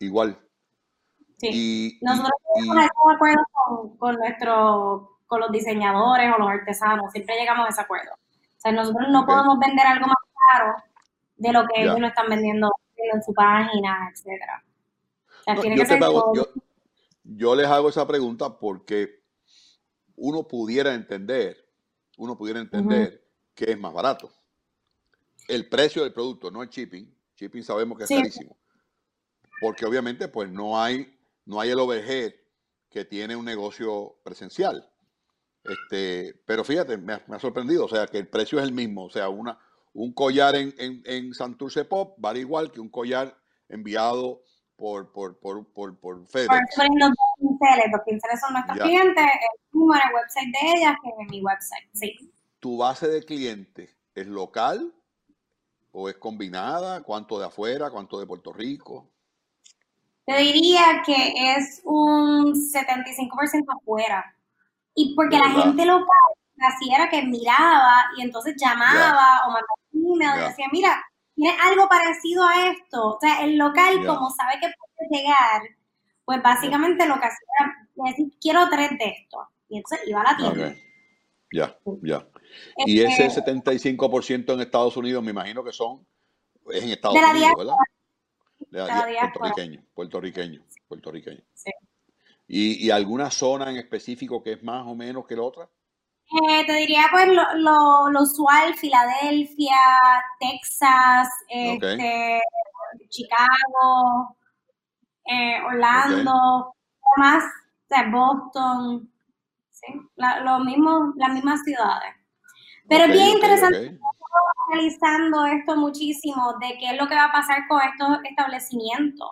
Igual. 0.00 0.45
Sí. 1.36 1.98
Nosotros 2.02 2.32
tenemos 2.54 2.76
de 2.76 2.84
acuerdo 2.84 3.42
con, 3.52 3.96
con, 3.98 4.14
nuestro, 4.16 5.18
con 5.26 5.40
los 5.40 5.52
diseñadores 5.52 6.32
o 6.34 6.38
los 6.38 6.48
artesanos, 6.48 7.12
siempre 7.12 7.36
llegamos 7.36 7.66
a 7.66 7.70
ese 7.70 7.80
acuerdo. 7.80 8.12
O 8.14 8.58
sea, 8.60 8.72
nosotros 8.72 9.08
no 9.10 9.26
podemos 9.26 9.58
vender 9.58 9.86
algo 9.86 10.06
más 10.06 10.16
caro 10.52 10.76
de 11.36 11.52
lo 11.52 11.66
que 11.66 11.82
ellos 11.82 12.00
lo 12.00 12.06
están 12.06 12.28
vendiendo 12.28 12.70
en 12.96 13.22
su 13.22 13.34
página, 13.34 14.10
etcétera. 14.10 14.64
yo, 17.24 17.54
les 17.54 17.66
hago 17.66 17.90
esa 17.90 18.06
pregunta 18.06 18.58
porque 18.58 19.22
uno 20.16 20.48
pudiera 20.48 20.94
entender, 20.94 21.56
uno 22.16 22.36
pudiera 22.36 22.60
entender 22.60 23.22
que 23.54 23.72
es 23.72 23.78
más 23.78 23.92
barato. 23.92 24.32
El 25.48 25.68
precio 25.68 26.02
del 26.02 26.12
producto, 26.12 26.50
no 26.50 26.62
el 26.62 26.70
shipping. 26.70 27.14
Shipping 27.36 27.62
sabemos 27.62 27.98
que 27.98 28.04
es 28.04 28.10
carísimo 28.10 28.56
porque 29.60 29.86
obviamente 29.86 30.28
pues 30.28 30.50
no 30.50 30.80
hay, 30.80 31.15
no 31.46 31.60
hay 31.60 31.70
el 31.70 31.80
overhead 31.80 32.32
que 32.90 33.04
tiene 33.04 33.34
un 33.34 33.44
negocio 33.44 34.18
presencial. 34.22 34.88
Este, 35.64 36.34
pero 36.46 36.62
fíjate, 36.62 36.96
me 36.96 37.14
ha, 37.14 37.38
sorprendido, 37.40 37.86
o 37.86 37.88
sea, 37.88 38.06
que 38.06 38.18
el 38.18 38.28
precio 38.28 38.58
es 38.58 38.64
el 38.64 38.72
mismo, 38.72 39.06
o 39.06 39.10
sea, 39.10 39.28
una, 39.28 39.58
un 39.94 40.12
collar 40.12 40.54
en, 40.54 40.72
en, 40.78 41.02
en 41.04 41.34
Santurce 41.34 41.84
Pop 41.84 42.14
vale 42.18 42.40
igual 42.40 42.70
que 42.70 42.80
un 42.80 42.88
collar 42.88 43.36
enviado 43.68 44.42
por, 44.76 45.10
por, 45.12 45.38
por, 45.40 45.66
por, 45.72 45.98
por 45.98 46.26
FedEx. 46.28 46.48
Por 46.48 46.86
los 46.98 47.10
pinceles, 47.38 47.86
los 47.90 48.00
pinceles 48.02 48.40
son 48.40 48.52
nuestros 48.52 48.78
clientes, 48.78 49.24
el 49.24 49.78
mismo 49.78 49.94
en 49.94 50.00
el 50.08 50.14
website 50.14 50.52
de 50.52 50.78
ellas 50.78 50.96
que 51.02 51.22
en 51.22 51.26
mi 51.28 51.42
website, 51.42 51.88
sí. 51.92 52.32
¿Tu 52.60 52.76
base 52.76 53.08
de 53.08 53.24
clientes 53.24 53.96
es 54.14 54.26
local 54.26 54.94
o 55.92 56.08
es 56.08 56.16
combinada? 56.16 57.02
¿Cuánto 57.02 57.38
de 57.38 57.46
afuera, 57.46 57.90
cuánto 57.90 58.20
de 58.20 58.26
Puerto 58.26 58.52
Rico? 58.52 59.10
Te 60.26 60.38
diría 60.38 61.02
que 61.06 61.34
es 61.56 61.80
un 61.84 62.52
75% 62.54 63.64
afuera. 63.80 64.24
Y 64.94 65.14
porque 65.14 65.38
la 65.38 65.50
gente 65.50 65.84
local 65.84 66.06
así 66.58 66.92
era 66.92 67.08
que 67.08 67.22
miraba 67.22 68.06
y 68.16 68.22
entonces 68.22 68.54
llamaba 68.56 69.42
o 69.46 69.50
mandaba 69.50 69.74
un 69.92 70.22
email 70.22 70.40
y 70.40 70.48
decía, 70.48 70.66
mira, 70.72 71.04
tiene 71.34 71.56
algo 71.62 71.88
parecido 71.88 72.44
a 72.44 72.70
esto. 72.70 73.08
O 73.08 73.18
sea, 73.20 73.44
el 73.44 73.56
local, 73.56 74.04
como 74.06 74.30
sabe 74.30 74.58
que 74.60 74.72
puede 74.96 75.22
llegar, 75.22 75.62
pues 76.24 76.42
básicamente 76.42 77.06
lo 77.06 77.20
que 77.20 77.26
hacía 77.26 77.46
era 77.58 78.10
decir, 78.10 78.32
quiero 78.40 78.68
tres 78.68 78.90
de 78.98 79.04
estos. 79.04 79.46
Y 79.68 79.76
entonces 79.76 80.08
iba 80.08 80.22
a 80.22 80.32
la 80.32 80.36
tienda. 80.36 80.74
Ya, 81.52 81.78
ya. 82.02 82.26
Y 82.86 83.00
ese 83.00 83.28
75% 83.28 84.54
en 84.54 84.60
Estados 84.60 84.96
Unidos, 84.96 85.22
me 85.22 85.30
imagino 85.30 85.62
que 85.62 85.72
son, 85.72 86.06
es 86.70 86.82
en 86.82 86.90
Estados 86.90 87.16
Unidos, 87.16 87.52
¿verdad? 87.56 87.74
La 88.70 89.06
puertorriqueño, 89.32 89.84
puertorriqueño, 89.94 90.64
puertorriqueño. 90.88 91.42
Sí. 91.54 91.70
¿Y, 92.48 92.86
¿Y, 92.86 92.90
alguna 92.90 93.30
zona 93.30 93.70
en 93.70 93.76
específico 93.76 94.42
que 94.42 94.52
es 94.52 94.62
más 94.62 94.86
o 94.86 94.94
menos 94.94 95.26
que 95.26 95.34
la 95.34 95.42
otra? 95.42 95.68
Eh, 96.28 96.66
te 96.66 96.72
diría 96.74 97.04
pues 97.10 97.28
lo, 97.28 98.10
lo, 98.10 98.22
usual, 98.22 98.74
Filadelfia, 98.74 99.76
Texas, 100.40 101.28
este, 101.48 102.40
Chicago, 103.08 104.36
eh, 105.24 105.60
Orlando, 105.64 106.74
más, 107.16 107.44
Boston, 108.10 109.08
¿sí? 109.70 109.86
lo 110.16 110.58
mismo, 110.60 111.12
las 111.16 111.32
mismas 111.32 111.62
ciudades. 111.62 112.14
Pero 112.88 113.04
es 113.04 113.12
bien 113.12 113.28
interesante, 113.28 113.98
analizando 114.68 115.46
esto 115.46 115.76
muchísimo, 115.76 116.54
de 116.60 116.78
qué 116.78 116.90
es 116.90 116.96
lo 117.00 117.06
que 117.06 117.14
va 117.14 117.26
a 117.26 117.32
pasar 117.32 117.66
con 117.68 117.80
estos 117.82 118.18
establecimientos. 118.24 119.28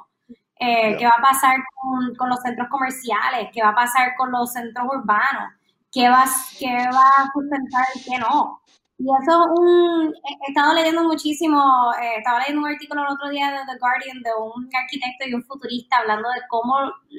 Eh, 0.60 0.96
qué 0.96 1.04
va 1.04 1.14
a 1.18 1.22
pasar 1.22 1.56
con, 1.74 2.14
con, 2.14 2.28
los 2.28 2.40
centros 2.40 2.68
comerciales, 2.70 3.48
qué 3.52 3.62
va 3.62 3.70
a 3.70 3.74
pasar 3.74 4.14
con 4.16 4.30
los 4.30 4.52
centros 4.52 4.86
urbanos 4.86 5.52
qué 5.94 6.08
va, 6.08 6.24
qué 6.58 6.74
va 6.92 7.08
a 7.18 7.30
sustentar 7.32 7.86
y 7.94 8.02
qué 8.02 8.18
no. 8.18 8.60
Y 8.98 9.04
eso 9.22 9.44
es 9.44 9.58
un, 9.58 10.14
he 10.14 10.50
estado 10.50 10.74
leyendo 10.74 11.04
muchísimo, 11.04 11.92
eh, 12.00 12.18
estaba 12.18 12.40
leyendo 12.40 12.62
un 12.62 12.68
artículo 12.68 13.02
el 13.02 13.12
otro 13.12 13.28
día 13.30 13.50
de 13.50 13.58
The 13.58 13.78
Guardian 13.78 14.22
de 14.22 14.30
un 14.40 14.68
arquitecto 14.74 15.28
y 15.28 15.34
un 15.34 15.44
futurista 15.44 15.98
hablando 15.98 16.28
de 16.28 16.40
cómo 16.48 16.76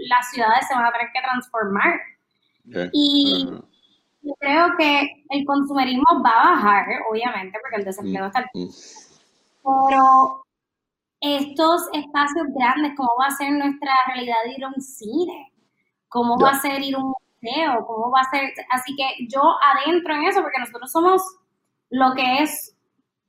las 0.10 0.30
ciudades 0.32 0.68
se 0.68 0.76
van 0.76 0.86
a 0.86 0.92
tener 0.92 1.08
que 1.14 1.22
transformar. 1.22 2.00
Y 2.92 3.50
yo 4.26 4.34
creo 4.40 4.68
que 4.78 5.24
el 5.30 5.46
consumerismo 5.46 6.24
va 6.24 6.32
a 6.32 6.52
bajar, 6.56 6.86
obviamente, 7.10 7.58
porque 7.62 7.78
el 7.78 7.86
desempleo 7.86 8.26
está 8.26 8.42
mm, 8.54 8.60
mm. 8.60 8.70
Pero 9.90 10.44
estos 11.22 11.88
espacios 11.94 12.48
grandes, 12.56 12.94
¿cómo 12.98 13.10
va 13.20 13.28
a 13.28 13.38
ser 13.38 13.52
nuestra 13.52 13.92
realidad 14.08 14.36
ir 14.56 14.64
a 14.64 14.68
un 14.68 14.82
cine? 14.82 15.54
¿Cómo 16.10 16.38
va 16.38 16.52
a 16.52 16.60
ser 16.60 16.82
ir 16.82 16.96
a 16.96 17.00
un 17.00 17.14
o 17.78 17.86
cómo 17.86 18.12
va 18.12 18.22
a 18.22 18.30
ser. 18.30 18.54
Así 18.72 18.96
que 18.96 19.28
yo 19.28 19.42
adentro 19.62 20.16
en 20.16 20.24
eso, 20.26 20.42
porque 20.42 20.60
nosotros 20.60 20.92
somos 20.92 21.22
lo 21.90 22.14
que 22.14 22.44
es 22.44 22.76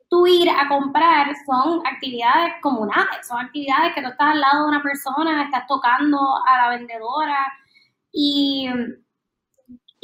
tú 0.08 0.26
ir 0.26 0.48
a 0.48 0.68
comprar, 0.68 1.28
son 1.44 1.82
actividades 1.86 2.54
comunales, 2.62 3.26
son 3.26 3.40
actividades 3.40 3.94
que 3.94 4.02
tú 4.02 4.08
estás 4.08 4.32
al 4.32 4.40
lado 4.40 4.62
de 4.62 4.68
una 4.68 4.82
persona, 4.82 5.44
estás 5.44 5.66
tocando 5.66 6.18
a 6.46 6.62
la 6.62 6.68
vendedora 6.70 7.46
y, 8.12 8.68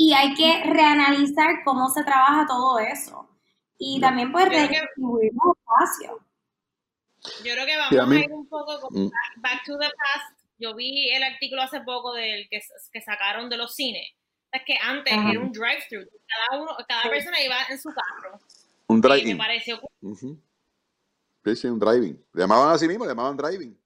y 0.02 0.12
hay 0.14 0.34
que 0.34 0.64
reanalizar 0.64 1.62
cómo 1.64 1.88
se 1.88 2.02
trabaja 2.02 2.44
todo 2.44 2.80
eso. 2.80 3.30
Y 3.78 4.00
también 4.00 4.32
pues 4.32 4.48
redistribuir 4.48 5.30
espacio. 5.30 6.18
Yo 7.44 7.52
creo 7.52 7.66
que 7.66 7.76
vamos 7.76 8.10
a, 8.10 8.18
ir 8.18 8.32
un 8.32 8.48
poco 8.48 8.80
con 8.80 9.04
mm. 9.04 9.10
back 9.36 9.62
to 9.64 9.78
the 9.78 9.86
past 9.86 10.42
yo 10.58 10.74
vi 10.74 11.08
el 11.10 11.22
artículo 11.22 11.62
hace 11.62 11.80
poco 11.82 12.14
del 12.14 12.48
que, 12.48 12.60
que 12.92 13.00
sacaron 13.00 13.48
de 13.48 13.56
los 13.56 13.76
cines. 13.76 14.08
Es 14.50 14.62
que 14.66 14.74
antes 14.82 15.12
era 15.12 15.40
un 15.40 15.52
drive-thru. 15.52 16.04
Cada, 16.26 16.60
uno, 16.60 16.76
cada 16.88 17.08
persona 17.08 17.40
iba 17.40 17.56
en 17.70 17.80
su 17.80 17.88
carro. 17.90 18.40
Un 18.88 19.00
driving. 19.00 19.36
Me 19.36 19.36
pareció 19.36 19.80
Sí, 21.44 21.56
sí, 21.56 21.66
un 21.68 21.78
driving. 21.78 22.24
Le 22.32 22.40
llamaban 22.40 22.74
así 22.74 22.88
mismo, 22.88 23.04
le 23.04 23.10
llamaban 23.10 23.36
driving. 23.36 23.76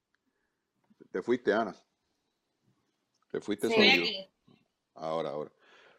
Te 1.11 1.23
fuiste, 1.23 1.53
Ana. 1.53 1.77
Te 3.31 3.41
fuiste 3.41 3.69
sí, 3.69 4.27
Ahora, 4.95 5.31
ahora. 5.31 5.51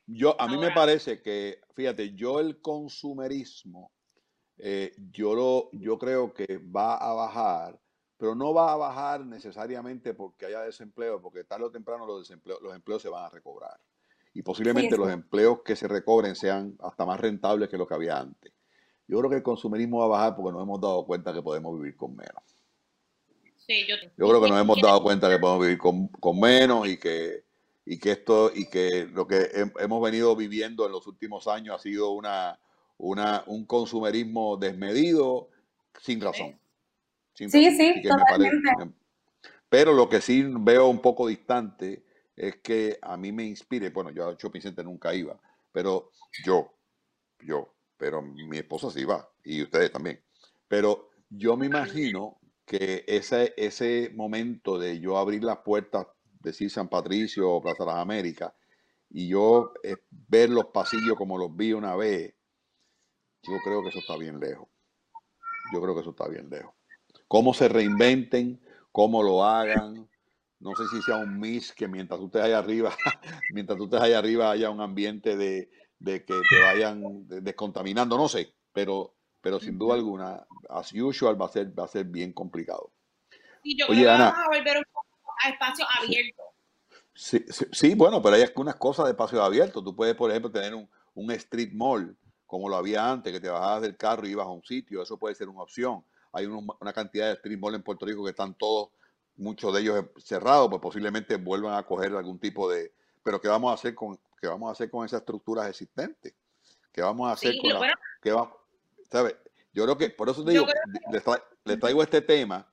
Yo, 0.07 0.39
a 0.39 0.47
mí 0.47 0.57
me 0.57 0.71
parece 0.71 1.21
que, 1.21 1.59
fíjate, 1.75 2.15
yo 2.15 2.39
el 2.39 2.61
consumerismo, 2.61 3.91
eh, 4.57 4.93
yo, 5.11 5.35
lo, 5.35 5.69
yo 5.73 5.99
creo 5.99 6.33
que 6.33 6.57
va 6.57 6.95
a 6.95 7.13
bajar 7.13 7.79
pero 8.17 8.33
no 8.33 8.53
va 8.53 8.73
a 8.73 8.75
bajar 8.75 9.25
necesariamente 9.25 10.13
porque 10.13 10.47
haya 10.47 10.61
desempleo, 10.61 11.21
porque 11.21 11.43
tarde 11.43 11.65
o 11.65 11.71
temprano 11.71 12.05
los, 12.05 12.29
los 12.61 12.75
empleos 12.75 13.01
se 13.01 13.09
van 13.09 13.25
a 13.25 13.29
recobrar. 13.29 13.79
Y 14.33 14.41
posiblemente 14.41 14.97
los 14.97 15.09
empleos 15.09 15.61
que 15.63 15.75
se 15.75 15.87
recobren 15.87 16.35
sean 16.35 16.75
hasta 16.79 17.05
más 17.05 17.19
rentables 17.19 17.69
que 17.69 17.77
lo 17.77 17.87
que 17.87 17.93
había 17.93 18.19
antes. 18.19 18.53
Yo 19.07 19.19
creo 19.19 19.29
que 19.29 19.37
el 19.37 19.43
consumerismo 19.43 19.99
va 19.99 20.05
a 20.05 20.19
bajar 20.19 20.35
porque 20.35 20.51
nos 20.51 20.63
hemos 20.63 20.81
dado 20.81 21.05
cuenta 21.05 21.33
que 21.33 21.41
podemos 21.41 21.77
vivir 21.77 21.95
con 21.95 22.15
menos. 22.15 22.43
yo, 23.67 24.27
creo 24.27 24.41
que 24.41 24.49
nos 24.49 24.61
hemos 24.61 24.81
dado 24.81 25.01
cuenta 25.01 25.29
que 25.29 25.39
podemos 25.39 25.61
vivir 25.61 25.77
con, 25.77 26.39
menos 26.39 26.87
y 26.87 26.97
que, 26.97 27.45
y 27.89 27.99
que 27.99 28.11
esto 28.11 28.51
y 28.53 28.65
que 28.65 29.05
lo 29.05 29.25
que 29.25 29.49
hemos 29.79 30.01
venido 30.01 30.35
viviendo 30.35 30.85
en 30.85 30.91
los 30.91 31.07
últimos 31.07 31.47
años 31.47 31.75
ha 31.75 31.79
sido 31.79 32.11
una, 32.11 32.59
una 32.97 33.43
un 33.47 33.65
consumerismo 33.65 34.57
desmedido 34.57 35.49
sin 36.01 36.19
razón. 36.19 36.59
Sí, 37.33 37.49
sí, 37.49 38.01
totalmente. 38.01 38.93
pero 39.69 39.93
lo 39.93 40.09
que 40.09 40.19
sí 40.19 40.43
veo 40.59 40.87
un 40.87 40.99
poco 40.99 41.27
distante 41.27 42.03
es 42.35 42.57
que 42.57 42.99
a 43.01 43.15
mí 43.15 43.31
me 43.31 43.45
inspire, 43.45 43.89
bueno, 43.91 44.09
yo 44.11 44.29
a 44.29 44.35
Shopping 44.35 44.61
Center 44.61 44.83
nunca 44.83 45.13
iba, 45.13 45.39
pero 45.71 46.11
yo, 46.43 46.73
yo, 47.39 47.73
pero 47.95 48.21
mi 48.21 48.57
esposa 48.57 48.91
sí 48.91 49.05
va 49.05 49.29
y 49.45 49.63
ustedes 49.63 49.91
también. 49.91 50.21
Pero 50.67 51.09
yo 51.29 51.55
me 51.55 51.67
imagino 51.67 52.37
que 52.65 53.05
ese, 53.07 53.53
ese 53.55 54.11
momento 54.13 54.77
de 54.77 54.99
yo 54.99 55.17
abrir 55.17 55.43
las 55.43 55.59
puertas, 55.59 56.07
decir 56.47 56.69
San 56.69 56.89
Patricio 56.89 57.49
o 57.49 57.61
Plaza 57.61 57.83
de 57.83 57.91
las 57.91 57.99
Américas, 57.99 58.53
y 59.09 59.27
yo 59.29 59.73
eh, 59.83 59.95
ver 60.09 60.49
los 60.49 60.67
pasillos 60.67 61.15
como 61.17 61.37
los 61.37 61.55
vi 61.55 61.73
una 61.73 61.95
vez, 61.95 62.33
yo 63.43 63.57
creo 63.63 63.81
que 63.81 63.89
eso 63.89 63.99
está 63.99 64.17
bien 64.17 64.39
lejos. 64.39 64.67
Yo 65.73 65.81
creo 65.81 65.93
que 65.93 66.01
eso 66.01 66.11
está 66.11 66.27
bien 66.27 66.49
lejos 66.49 66.73
cómo 67.27 67.53
se 67.53 67.67
reinventen, 67.67 68.59
cómo 68.91 69.21
lo 69.23 69.43
hagan. 69.43 70.09
No 70.59 70.75
sé 70.75 70.87
si 70.87 71.01
sea 71.03 71.17
un 71.17 71.39
mix 71.39 71.71
que 71.71 71.87
mientras 71.87 72.19
tú 72.19 72.27
estés 72.27 72.43
allá 72.43 72.59
arriba, 72.59 72.95
mientras 73.53 73.77
tú 73.77 73.85
estés 73.85 74.01
allá 74.01 74.17
arriba 74.19 74.51
haya 74.51 74.69
un 74.69 74.81
ambiente 74.81 75.37
de, 75.37 75.69
que 76.03 76.21
te 76.27 76.59
vayan 76.63 77.27
descontaminando, 77.27 78.17
no 78.17 78.27
sé, 78.27 78.53
pero, 78.73 79.15
pero 79.41 79.59
sin 79.59 79.77
duda 79.77 79.95
alguna, 79.95 80.47
as 80.69 80.93
usual 80.93 81.39
va 81.39 81.45
a 81.45 81.49
ser, 81.49 81.77
va 81.77 81.85
a 81.85 81.87
ser 81.87 82.05
bien 82.05 82.33
complicado. 82.33 82.91
Y 83.63 83.77
yo 83.77 83.87
creo 83.87 83.99
que 83.99 84.05
vamos 84.05 84.33
a 84.37 84.47
volver 84.47 84.77
un 84.77 84.83
poco 84.91 85.06
a 85.43 85.49
espacio 85.49 85.85
abierto. 85.99 86.43
Sí, 87.13 87.43
sí, 87.71 87.95
bueno, 87.95 88.21
pero 88.21 88.35
hay 88.35 88.43
algunas 88.43 88.75
cosas 88.75 89.05
de 89.05 89.11
espacio 89.11 89.41
abierto. 89.41 89.83
Tú 89.83 89.95
puedes, 89.95 90.15
por 90.15 90.29
ejemplo, 90.29 90.51
tener 90.51 90.75
un, 90.75 90.89
un 91.15 91.31
street 91.31 91.71
mall, 91.73 92.15
como 92.45 92.69
lo 92.69 92.75
había 92.75 93.09
antes, 93.09 93.33
que 93.33 93.39
te 93.39 93.49
bajabas 93.49 93.81
del 93.81 93.97
carro 93.97 94.27
y 94.27 94.31
ibas 94.31 94.45
a 94.45 94.51
un 94.51 94.63
sitio, 94.63 95.01
eso 95.01 95.17
puede 95.17 95.35
ser 95.35 95.49
una 95.49 95.63
opción 95.63 96.03
hay 96.37 96.45
una 96.45 96.93
cantidad 96.93 97.27
de 97.27 97.33
street 97.33 97.57
malls 97.57 97.75
en 97.75 97.83
Puerto 97.83 98.05
Rico 98.05 98.23
que 98.23 98.29
están 98.31 98.53
todos, 98.53 98.89
muchos 99.35 99.73
de 99.73 99.81
ellos 99.81 100.05
cerrados, 100.17 100.69
pues 100.69 100.81
posiblemente 100.81 101.35
vuelvan 101.37 101.75
a 101.75 101.83
coger 101.83 102.15
algún 102.15 102.39
tipo 102.39 102.69
de... 102.69 102.93
Pero 103.23 103.41
¿qué 103.41 103.47
vamos 103.47 103.71
a 103.71 103.73
hacer 103.73 103.93
con, 103.93 104.19
qué 104.41 104.47
vamos 104.47 104.69
a 104.69 104.71
hacer 104.71 104.89
con 104.89 105.05
esas 105.05 105.21
estructuras 105.21 105.67
existentes? 105.67 106.33
¿Qué 106.91 107.01
vamos 107.01 107.29
a 107.29 107.33
hacer 107.33 107.55
con 107.59 107.69
la, 107.71 108.51
¿sabes? 109.11 109.35
Yo 109.73 109.83
creo 109.83 109.97
que, 109.97 110.09
por 110.09 110.29
eso 110.29 110.43
te 110.43 110.51
digo, 110.51 110.65
le, 111.65 111.77
traigo 111.77 112.01
este 112.01 112.21
tema, 112.21 112.67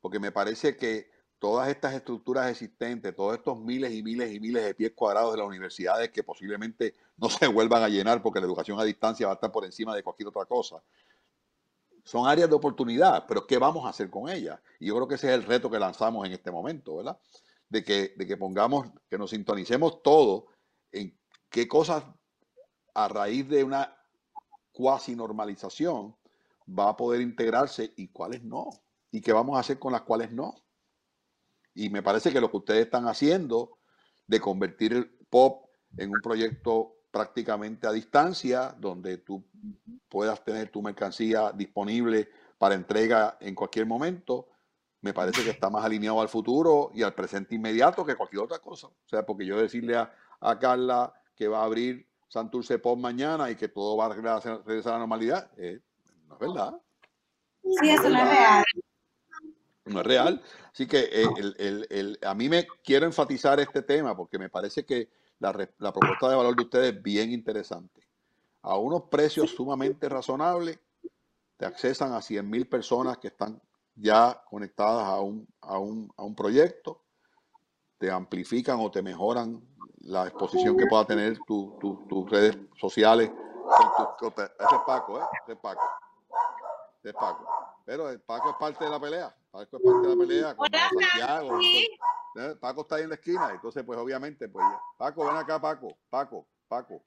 porque 0.00 0.18
me 0.18 0.32
parece 0.32 0.76
que 0.76 1.10
todas 1.38 1.68
estas 1.68 1.94
estructuras 1.94 2.50
existentes, 2.50 3.14
todos 3.14 3.36
estos 3.36 3.58
miles 3.60 3.92
y 3.92 4.02
miles 4.02 4.32
y 4.32 4.40
miles 4.40 4.64
de 4.64 4.74
pies 4.74 4.92
cuadrados 4.94 5.32
de 5.32 5.38
las 5.38 5.46
universidades 5.46 6.10
que 6.10 6.24
posiblemente 6.24 6.94
no 7.16 7.28
se 7.30 7.46
vuelvan 7.46 7.82
a 7.82 7.88
llenar 7.88 8.22
porque 8.22 8.40
la 8.40 8.46
educación 8.46 8.78
a 8.80 8.84
distancia 8.84 9.26
va 9.26 9.32
a 9.32 9.34
estar 9.34 9.52
por 9.52 9.64
encima 9.64 9.94
de 9.94 10.02
cualquier 10.02 10.28
otra 10.28 10.44
cosa, 10.46 10.82
son 12.08 12.26
áreas 12.26 12.48
de 12.48 12.56
oportunidad, 12.56 13.26
pero 13.28 13.46
¿qué 13.46 13.58
vamos 13.58 13.84
a 13.84 13.90
hacer 13.90 14.08
con 14.08 14.30
ellas? 14.30 14.58
Y 14.80 14.86
yo 14.86 14.94
creo 14.94 15.06
que 15.06 15.16
ese 15.16 15.28
es 15.28 15.34
el 15.34 15.44
reto 15.44 15.70
que 15.70 15.78
lanzamos 15.78 16.26
en 16.26 16.32
este 16.32 16.50
momento, 16.50 16.96
¿verdad? 16.96 17.20
De 17.68 17.84
que, 17.84 18.14
de 18.16 18.26
que 18.26 18.38
pongamos, 18.38 18.88
que 19.10 19.18
nos 19.18 19.28
sintonicemos 19.28 20.02
todo 20.02 20.46
en 20.90 21.14
qué 21.50 21.68
cosas 21.68 22.04
a 22.94 23.08
raíz 23.08 23.46
de 23.46 23.62
una 23.62 23.94
cuasi 24.72 25.14
normalización 25.14 26.16
va 26.66 26.88
a 26.88 26.96
poder 26.96 27.20
integrarse 27.20 27.92
y 27.96 28.08
cuáles 28.08 28.42
no. 28.42 28.70
Y 29.10 29.20
qué 29.20 29.34
vamos 29.34 29.58
a 29.58 29.60
hacer 29.60 29.78
con 29.78 29.92
las 29.92 30.02
cuales 30.02 30.32
no. 30.32 30.54
Y 31.78 31.90
me 31.90 32.02
parece 32.02 32.32
que 32.32 32.40
lo 32.40 32.50
que 32.50 32.56
ustedes 32.56 32.86
están 32.86 33.06
haciendo 33.06 33.78
de 34.26 34.40
convertir 34.40 34.94
el 34.94 35.08
pop 35.30 35.66
en 35.96 36.10
un 36.10 36.20
proyecto 36.20 36.96
prácticamente 37.12 37.86
a 37.86 37.92
distancia, 37.92 38.74
donde 38.76 39.18
tú 39.18 39.44
puedas 40.08 40.42
tener 40.42 40.70
tu 40.70 40.82
mercancía 40.82 41.52
disponible 41.52 42.28
para 42.58 42.74
entrega 42.74 43.38
en 43.40 43.54
cualquier 43.54 43.86
momento, 43.86 44.48
me 45.02 45.14
parece 45.14 45.44
que 45.44 45.50
está 45.50 45.70
más 45.70 45.84
alineado 45.84 46.20
al 46.20 46.28
futuro 46.28 46.90
y 46.94 47.04
al 47.04 47.14
presente 47.14 47.54
inmediato 47.54 48.04
que 48.04 48.16
cualquier 48.16 48.42
otra 48.42 48.58
cosa. 48.58 48.88
O 48.88 49.08
sea, 49.08 49.24
porque 49.24 49.46
yo 49.46 49.56
decirle 49.56 49.96
a, 49.96 50.12
Carla 50.58 51.14
que 51.36 51.46
va 51.46 51.60
a 51.60 51.64
abrir 51.64 52.08
Santurce 52.26 52.80
Pop 52.80 52.98
mañana 52.98 53.52
y 53.52 53.54
que 53.54 53.68
todo 53.68 53.96
va 53.96 54.06
a 54.06 54.08
regresar 54.08 54.64
a 54.64 54.90
la 54.94 54.98
normalidad, 54.98 55.48
eh, 55.56 55.78
no 56.26 56.34
es 56.34 56.40
verdad. 56.40 56.74
Sí, 57.62 57.88
eso 57.88 58.08
no 58.08 58.18
es 58.18 58.28
real. 58.28 58.64
No 59.88 60.00
es 60.00 60.06
real. 60.06 60.42
Así 60.72 60.86
que 60.86 61.08
eh, 61.10 62.16
a 62.22 62.34
mí 62.34 62.48
me 62.48 62.66
quiero 62.84 63.06
enfatizar 63.06 63.58
este 63.60 63.82
tema 63.82 64.16
porque 64.16 64.38
me 64.38 64.48
parece 64.48 64.84
que 64.84 65.10
la, 65.38 65.52
propuesta 65.52 66.28
de 66.28 66.36
valor 66.36 66.56
de 66.56 66.62
ustedes 66.62 66.94
es 66.94 67.02
bien 67.02 67.32
interesante. 67.32 68.06
A 68.62 68.76
unos 68.76 69.02
precios 69.04 69.50
sumamente 69.50 70.08
razonables, 70.08 70.78
te 71.56 71.66
accesan 71.66 72.12
a 72.12 72.22
100 72.22 72.48
mil 72.48 72.68
personas 72.68 73.18
que 73.18 73.28
están 73.28 73.60
ya 73.94 74.42
conectadas 74.48 75.04
a 75.04 75.20
un, 75.20 75.46
a 75.60 75.78
un, 75.78 76.12
a 76.16 76.22
un 76.22 76.34
proyecto, 76.34 77.02
te 77.98 78.10
amplifican 78.10 78.78
o 78.80 78.90
te 78.90 79.02
mejoran 79.02 79.60
la 80.02 80.28
exposición 80.28 80.76
que 80.76 80.86
pueda 80.86 81.04
tener 81.04 81.38
tus 81.46 82.30
redes 82.30 82.56
sociales. 82.80 83.30
ese 83.30 84.74
es 84.74 84.80
Paco, 84.86 85.18
¿eh? 85.18 85.24
Ese 85.42 85.52
es 85.52 85.58
Paco. 85.58 85.82
Ese 87.00 87.08
es 87.08 87.14
Paco. 87.14 87.44
Pero 87.88 88.10
el 88.10 88.20
Paco 88.20 88.50
es 88.50 88.56
parte 88.56 88.84
de 88.84 88.90
la 88.90 89.00
pelea. 89.00 89.34
Paco 89.50 89.78
es 89.78 89.82
parte 89.82 90.08
de 90.08 90.14
la 90.14 90.26
pelea. 90.26 90.54
Con 90.54 90.68
Santiago. 90.70 91.58
Paco 92.60 92.80
está 92.82 92.96
ahí 92.96 93.04
en 93.04 93.08
la 93.08 93.14
esquina, 93.14 93.50
entonces 93.50 93.82
pues 93.82 93.98
obviamente, 93.98 94.46
pues 94.46 94.66
Paco, 94.98 95.24
ven 95.24 95.36
acá, 95.36 95.58
Paco, 95.58 95.96
Paco, 96.10 96.46
Paco. 96.68 97.02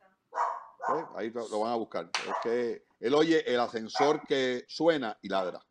¿Eh? 0.98 1.06
Ahí 1.18 1.30
lo, 1.30 1.60
van 1.60 1.74
a 1.74 1.76
buscar. 1.76 2.10
Es 2.28 2.34
que 2.42 2.86
él 3.00 3.14
oye 3.14 3.44
el 3.46 3.60
ascensor 3.60 4.26
que 4.26 4.66
suena 4.68 5.16
y 5.22 5.30
ladra. 5.30 5.64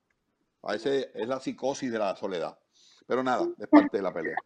A 0.62 0.76
ese 0.76 1.10
es 1.12 1.26
la 1.26 1.40
psicosis 1.40 1.90
de 1.90 1.98
la 1.98 2.14
soledad. 2.14 2.56
Pero 3.04 3.24
nada, 3.24 3.48
es 3.58 3.66
parte 3.66 3.96
de 3.96 4.02
la 4.04 4.14
pelea. 4.14 4.36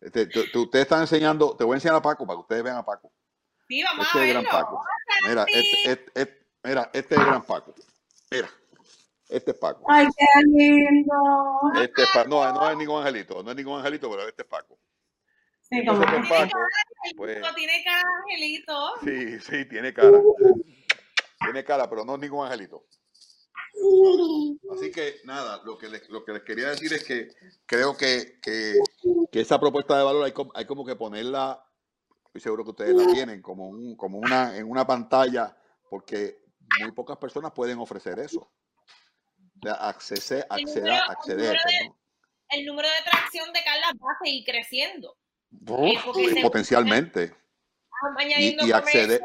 Este, 0.00 0.30
ustedes 0.58 0.84
están 0.84 1.02
enseñando, 1.02 1.54
te 1.54 1.64
voy 1.64 1.74
a 1.74 1.76
enseñar 1.76 1.96
a 1.96 2.02
Paco 2.02 2.26
para 2.26 2.38
que 2.38 2.40
ustedes 2.40 2.62
vean 2.62 2.78
a 2.78 2.84
Paco. 2.86 3.12
Sí, 3.68 3.82
vamos 3.82 4.06
este 4.06 4.18
a 4.18 4.22
verlo. 4.22 4.40
Es 4.40 4.48
gran 4.48 4.62
Paco. 4.62 4.82
Mira, 5.28 5.44
este, 5.46 5.92
este, 5.92 6.46
mira, 6.62 6.90
este 6.94 7.14
es 7.14 7.20
el 7.20 7.26
gran 7.26 7.42
Paco. 7.42 7.74
Mira. 8.30 8.48
Este 9.30 9.52
es 9.52 9.58
Paco. 9.58 9.84
Ay, 9.86 10.08
qué 10.16 10.26
lindo. 10.44 11.14
Este 11.80 12.02
es 12.02 12.08
Paco. 12.12 12.28
No, 12.28 12.52
no 12.52 12.70
es 12.70 12.76
ningún 12.76 12.98
angelito, 12.98 13.42
no 13.42 13.50
es 13.50 13.56
ningún 13.56 13.78
angelito, 13.78 14.10
pero 14.10 14.26
este 14.26 14.42
es 14.42 14.48
Paco. 14.48 14.78
Sí, 15.60 15.86
como 15.86 16.00
Paco, 16.00 16.58
pues, 17.16 17.40
tiene 17.54 17.84
cara 17.84 18.08
de 18.08 18.32
angelito. 18.34 18.92
Sí, 19.04 19.40
sí, 19.40 19.64
tiene 19.66 19.94
cara. 19.94 20.20
Tiene 21.38 21.64
cara, 21.64 21.88
pero 21.88 22.04
no 22.04 22.14
es 22.14 22.20
ningún 22.20 22.44
angelito. 22.44 22.84
Así 24.72 24.90
que 24.90 25.20
nada, 25.24 25.62
lo 25.64 25.78
que 25.78 25.88
les, 25.88 26.08
lo 26.08 26.24
que 26.24 26.32
les 26.32 26.42
quería 26.42 26.70
decir 26.70 26.92
es 26.92 27.04
que 27.04 27.28
creo 27.66 27.96
que, 27.96 28.40
que, 28.42 28.74
que 29.30 29.40
esa 29.40 29.60
propuesta 29.60 29.96
de 29.96 30.02
valor 30.02 30.24
hay, 30.24 30.34
hay 30.54 30.66
como 30.66 30.84
que 30.84 30.96
ponerla, 30.96 31.64
estoy 32.26 32.40
seguro 32.40 32.64
que 32.64 32.70
ustedes 32.70 32.96
la 32.96 33.12
tienen, 33.12 33.40
como, 33.40 33.68
un, 33.68 33.96
como 33.96 34.18
una, 34.18 34.56
en 34.56 34.68
una 34.68 34.84
pantalla, 34.84 35.56
porque 35.88 36.42
muy 36.80 36.90
pocas 36.90 37.16
personas 37.16 37.52
pueden 37.52 37.78
ofrecer 37.78 38.18
eso 38.18 38.50
acceder, 39.68 40.46
acceder, 40.48 40.92
acceder. 41.08 41.56
El 42.50 42.66
número 42.66 42.88
de 42.88 43.10
tracción 43.10 43.52
de 43.52 43.60
Carla 43.62 43.92
va 44.02 44.12
a 44.12 44.24
seguir 44.24 44.44
creciendo. 44.44 45.16
Eh, 45.52 46.42
potencialmente. 46.42 47.34
y, 48.38 48.72
acceder. 48.72 49.20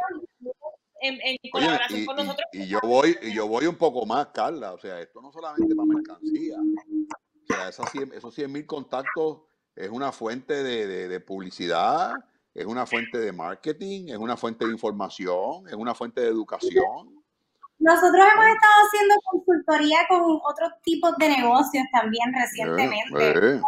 En, 1.01 1.19
y, 1.41 1.51
con 1.51 1.63
nosotros. 2.15 2.47
Y, 2.51 2.67
yo 2.67 2.79
voy, 2.81 3.17
y 3.21 3.33
yo 3.33 3.47
voy 3.47 3.67
un 3.67 3.75
poco 3.75 4.05
más, 4.05 4.27
Carla. 4.27 4.73
O 4.73 4.79
sea, 4.79 4.99
esto 4.99 5.21
no 5.21 5.31
solamente 5.31 5.75
para 5.75 5.87
mercancía. 5.87 6.57
O 6.57 7.53
sea, 7.53 7.69
esos 7.69 7.89
100, 7.91 8.13
esos 8.13 8.37
mil 8.49 8.65
contactos 8.65 9.41
es 9.75 9.89
una 9.89 10.11
fuente 10.11 10.63
de, 10.63 10.87
de, 10.87 11.07
de, 11.07 11.19
publicidad, 11.19 12.13
es 12.53 12.65
una 12.65 12.85
fuente 12.85 13.19
de 13.19 13.31
marketing, 13.31 14.07
es 14.09 14.17
una 14.17 14.37
fuente 14.37 14.65
de 14.65 14.71
información, 14.71 15.67
es 15.67 15.75
una 15.75 15.93
fuente 15.93 16.21
de 16.21 16.27
educación. 16.27 17.14
Nosotros 17.79 18.25
hemos 18.33 18.45
estado 18.47 18.73
haciendo 18.87 19.15
consultoría 19.31 19.99
con 20.07 20.21
otros 20.43 20.71
tipos 20.83 21.15
de 21.17 21.29
negocios 21.29 21.85
también 21.91 22.33
recientemente. 22.33 23.61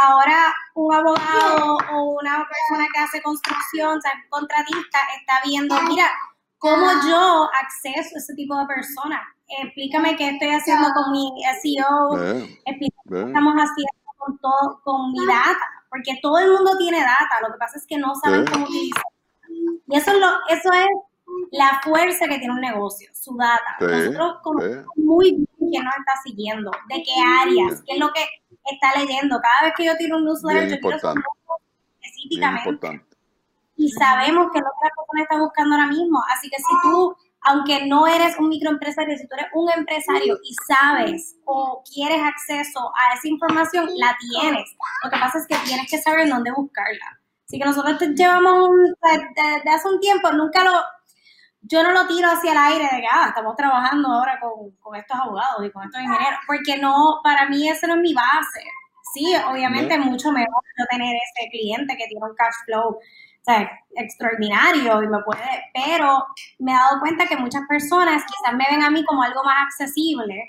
Ahora 0.00 0.54
un 0.74 0.94
abogado 0.94 1.76
o 1.92 2.18
una 2.20 2.46
persona 2.46 2.88
que 2.92 3.00
hace 3.00 3.20
construcción, 3.20 3.98
o 3.98 4.00
sea, 4.00 4.12
contratista, 4.30 4.98
está 5.18 5.40
viendo, 5.44 5.74
mira, 5.82 6.06
cómo 6.58 6.86
yo 7.04 7.50
acceso 7.60 8.14
a 8.14 8.18
ese 8.18 8.34
tipo 8.34 8.56
de 8.56 8.66
personas. 8.66 9.20
Explícame 9.64 10.16
qué 10.16 10.30
estoy 10.30 10.50
haciendo 10.50 10.88
con 10.94 11.10
mi 11.10 11.32
SEO, 11.60 12.44
explícame 12.64 13.10
qué 13.10 13.26
estamos 13.26 13.54
haciendo 13.54 13.92
con, 14.16 14.38
todo, 14.38 14.80
con 14.84 15.10
mi 15.10 15.26
data, 15.26 15.58
porque 15.90 16.18
todo 16.22 16.38
el 16.38 16.52
mundo 16.52 16.78
tiene 16.78 17.00
data, 17.00 17.40
lo 17.42 17.52
que 17.52 17.58
pasa 17.58 17.76
es 17.76 17.86
que 17.86 17.98
no 17.98 18.14
saben 18.14 18.46
cómo 18.46 18.64
utilizarla. 18.64 19.10
Y 19.88 19.96
eso 19.96 20.12
es, 20.12 20.18
lo, 20.18 20.28
eso 20.48 20.72
es 20.72 20.86
la 21.52 21.80
fuerza 21.82 22.26
que 22.28 22.38
tiene 22.38 22.54
un 22.54 22.60
negocio, 22.60 23.10
su 23.12 23.36
data. 23.36 23.76
Nosotros 23.80 24.36
conocemos 24.42 24.86
muy 24.96 25.32
bien 25.32 25.48
quién 25.70 25.84
nos 25.84 25.94
está 25.96 26.12
siguiendo, 26.24 26.70
de 26.88 27.02
qué 27.02 27.14
áreas, 27.42 27.82
qué 27.86 27.94
es 27.94 28.00
lo 28.00 28.12
que 28.12 28.24
está 28.64 28.98
leyendo. 28.98 29.40
Cada 29.40 29.62
vez 29.64 29.74
que 29.76 29.84
yo 29.84 29.96
tiro 29.96 30.16
un 30.16 30.24
newsletter, 30.24 30.70
yo 30.70 30.80
tiro 30.80 31.14
específicamente. 32.00 33.02
Y 33.76 33.90
sabemos 33.90 34.50
que 34.52 34.58
es 34.58 34.64
lo 34.64 34.70
que 34.70 34.88
la 34.88 34.94
persona 34.94 35.22
está 35.22 35.38
buscando 35.38 35.74
ahora 35.74 35.88
mismo. 35.88 36.22
Así 36.34 36.48
que 36.48 36.56
si 36.56 36.72
tú, 36.82 37.16
aunque 37.42 37.86
no 37.86 38.06
eres 38.06 38.38
un 38.38 38.48
microempresario, 38.48 39.16
si 39.16 39.26
tú 39.26 39.34
eres 39.34 39.48
un 39.54 39.70
empresario 39.70 40.38
y 40.44 40.54
sabes 40.66 41.36
o 41.44 41.82
quieres 41.92 42.20
acceso 42.22 42.80
a 42.94 43.14
esa 43.14 43.28
información, 43.28 43.88
la 43.96 44.16
tienes. 44.20 44.74
Lo 45.04 45.10
que 45.10 45.18
pasa 45.18 45.38
es 45.38 45.46
que 45.46 45.56
tienes 45.64 45.90
que 45.90 45.98
saber 45.98 46.28
dónde 46.28 46.52
buscarla. 46.52 47.18
Así 47.46 47.58
que 47.58 47.64
nosotros 47.66 47.98
llevamos, 48.14 48.70
desde 49.34 49.70
hace 49.70 49.88
un 49.88 50.00
tiempo, 50.00 50.32
nunca 50.32 50.64
lo, 50.64 50.72
yo 51.72 51.82
no 51.82 51.92
lo 51.92 52.06
tiro 52.06 52.28
hacia 52.28 52.52
el 52.52 52.58
aire 52.58 52.84
de 52.84 53.00
que 53.00 53.08
ah, 53.10 53.26
estamos 53.28 53.56
trabajando 53.56 54.08
ahora 54.08 54.38
con, 54.38 54.70
con, 54.80 54.94
estos 54.94 55.18
abogados 55.18 55.64
y 55.64 55.70
con 55.70 55.84
estos 55.84 56.02
ingenieros, 56.02 56.40
porque 56.46 56.76
no, 56.76 57.20
para 57.24 57.48
mí 57.48 57.68
eso 57.68 57.86
no 57.86 57.94
es 57.94 58.00
mi 58.00 58.12
base. 58.12 58.62
Sí, 59.14 59.34
obviamente 59.48 59.94
es 59.94 60.00
mucho 60.00 60.30
mejor 60.30 60.62
no 60.76 60.84
tener 60.90 61.14
ese 61.14 61.50
cliente 61.50 61.96
que 61.96 62.06
tiene 62.06 62.24
un 62.24 62.34
cash 62.34 62.54
flow 62.66 62.98
o 63.42 63.44
sea, 63.44 63.68
extraordinario 63.96 65.02
y 65.02 65.08
me 65.08 65.18
puede, 65.24 65.64
pero 65.74 66.24
me 66.60 66.70
he 66.70 66.74
dado 66.74 67.00
cuenta 67.00 67.26
que 67.26 67.36
muchas 67.36 67.62
personas 67.68 68.22
quizás 68.24 68.56
me 68.56 68.64
ven 68.70 68.84
a 68.84 68.90
mí 68.90 69.04
como 69.04 69.24
algo 69.24 69.42
más 69.42 69.64
accesible 69.64 70.48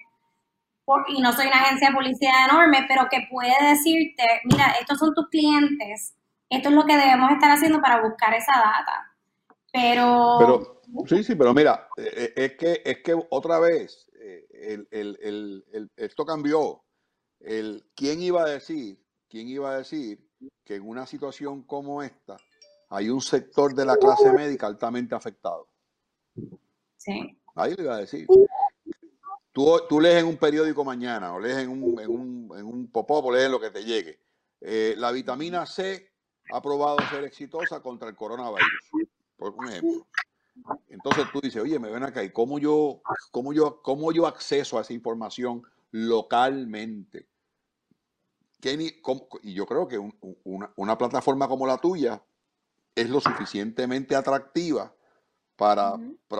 y 1.07 1.21
no 1.21 1.33
soy 1.33 1.47
una 1.47 1.55
agencia 1.55 1.89
de 1.89 1.95
publicidad 1.95 2.45
enorme, 2.47 2.85
pero 2.87 3.07
que 3.09 3.25
puede 3.31 3.55
decirte, 3.67 4.41
mira, 4.43 4.75
estos 4.79 4.99
son 4.99 5.13
tus 5.15 5.27
clientes, 5.29 6.15
esto 6.49 6.69
es 6.69 6.75
lo 6.75 6.85
que 6.85 6.95
debemos 6.95 7.31
estar 7.31 7.49
haciendo 7.49 7.81
para 7.81 8.01
buscar 8.01 8.33
esa 8.35 8.53
data. 8.57 9.15
Pero, 9.71 10.37
pero 10.39 10.72
Sí, 11.07 11.23
sí, 11.23 11.35
pero 11.35 11.53
mira, 11.53 11.89
eh, 11.97 12.11
eh, 12.15 12.33
es 12.35 12.51
que, 12.53 12.81
es 12.85 12.99
que 13.01 13.15
otra 13.29 13.59
vez 13.59 14.09
eh, 14.15 14.85
el, 14.91 15.91
esto 15.95 16.25
cambió. 16.25 16.83
El, 17.39 17.83
¿Quién 17.95 18.21
iba 18.21 18.43
a 18.43 18.49
decir, 18.49 19.03
quién 19.27 19.47
iba 19.47 19.71
a 19.71 19.77
decir 19.79 20.29
que 20.63 20.75
en 20.75 20.87
una 20.87 21.05
situación 21.05 21.63
como 21.63 22.03
esta 22.03 22.37
hay 22.89 23.09
un 23.09 23.21
sector 23.21 23.73
de 23.73 23.85
la 23.85 23.97
clase 23.97 24.31
médica 24.31 24.67
altamente 24.67 25.15
afectado? 25.15 25.67
Sí. 26.97 27.37
Ahí 27.55 27.75
lo 27.75 27.83
iba 27.83 27.95
a 27.95 27.99
decir. 27.99 28.27
Tú, 29.51 29.79
tú 29.89 29.99
lees 29.99 30.21
en 30.21 30.27
un 30.27 30.37
periódico 30.37 30.85
mañana, 30.85 31.33
o 31.33 31.39
lees 31.39 31.57
en 31.57 31.69
un, 31.69 31.99
en 31.99 32.09
un, 32.09 32.57
en 32.57 32.65
un 32.65 32.89
o 32.93 33.31
lees 33.31 33.49
lo 33.49 33.59
que 33.59 33.71
te 33.71 33.83
llegue. 33.83 34.19
la 34.61 35.11
vitamina 35.11 35.65
C 35.65 36.11
ha 36.51 36.61
probado 36.61 36.97
ser 37.09 37.23
exitosa 37.23 37.81
contra 37.81 38.09
el 38.09 38.15
coronavirus, 38.15 38.91
por 39.37 39.55
ejemplo. 39.67 40.07
Entonces 40.87 41.25
tú 41.31 41.41
dices, 41.41 41.61
oye, 41.61 41.79
me 41.79 41.89
ven 41.89 42.03
acá, 42.03 42.23
¿y 42.23 42.31
cómo 42.31 42.59
yo, 42.59 43.01
cómo 43.31 43.53
yo, 43.53 43.81
cómo 43.81 44.11
yo 44.11 44.27
acceso 44.27 44.77
a 44.77 44.81
esa 44.81 44.93
información 44.93 45.63
localmente? 45.91 47.27
y 49.41 49.53
yo 49.53 49.65
creo 49.65 49.87
que 49.87 49.99
una, 50.45 50.97
plataforma 50.97 51.49
como 51.49 51.67
la 51.67 51.77
tuya 51.77 52.23
es 52.95 53.09
lo 53.09 53.19
suficientemente 53.19 54.15
atractiva 54.15 54.95
para, 55.57 55.95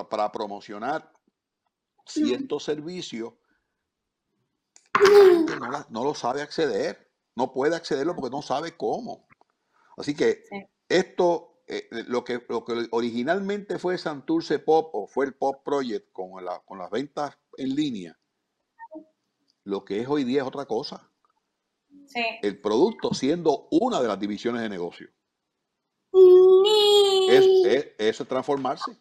para, 0.09 0.31
promocionar 0.31 1.11
ciertos 2.05 2.63
servicios 2.63 3.33
no, 5.59 5.85
no, 5.89 6.03
lo 6.03 6.13
sabe 6.13 6.41
acceder, 6.41 7.11
no 7.35 7.51
puede 7.51 7.75
accederlo 7.75 8.15
porque 8.15 8.33
no 8.33 8.41
sabe 8.41 8.77
cómo. 8.77 9.27
Así 9.97 10.15
que 10.15 10.43
esto, 10.87 11.52
eh, 11.67 11.87
lo, 12.07 12.23
que, 12.23 12.43
lo 12.49 12.65
que 12.65 12.87
originalmente 12.91 13.79
fue 13.79 13.97
Santurce 13.97 14.59
Pop 14.59 14.89
o 14.93 15.07
fue 15.07 15.25
el 15.25 15.33
Pop 15.33 15.63
Project 15.63 16.11
con, 16.11 16.43
la, 16.43 16.59
con 16.65 16.77
las 16.77 16.89
ventas 16.89 17.37
en 17.57 17.75
línea, 17.75 18.19
lo 19.63 19.85
que 19.85 20.01
es 20.01 20.07
hoy 20.07 20.23
día 20.23 20.41
es 20.41 20.47
otra 20.47 20.65
cosa. 20.65 21.09
El 22.41 22.59
producto 22.59 23.13
siendo 23.13 23.67
una 23.71 24.01
de 24.01 24.07
las 24.07 24.19
divisiones 24.19 24.61
de 24.61 24.69
negocio. 24.69 25.09
Es, 27.29 27.93
eso 27.97 28.23
es 28.23 28.29
transformarse. 28.29 28.91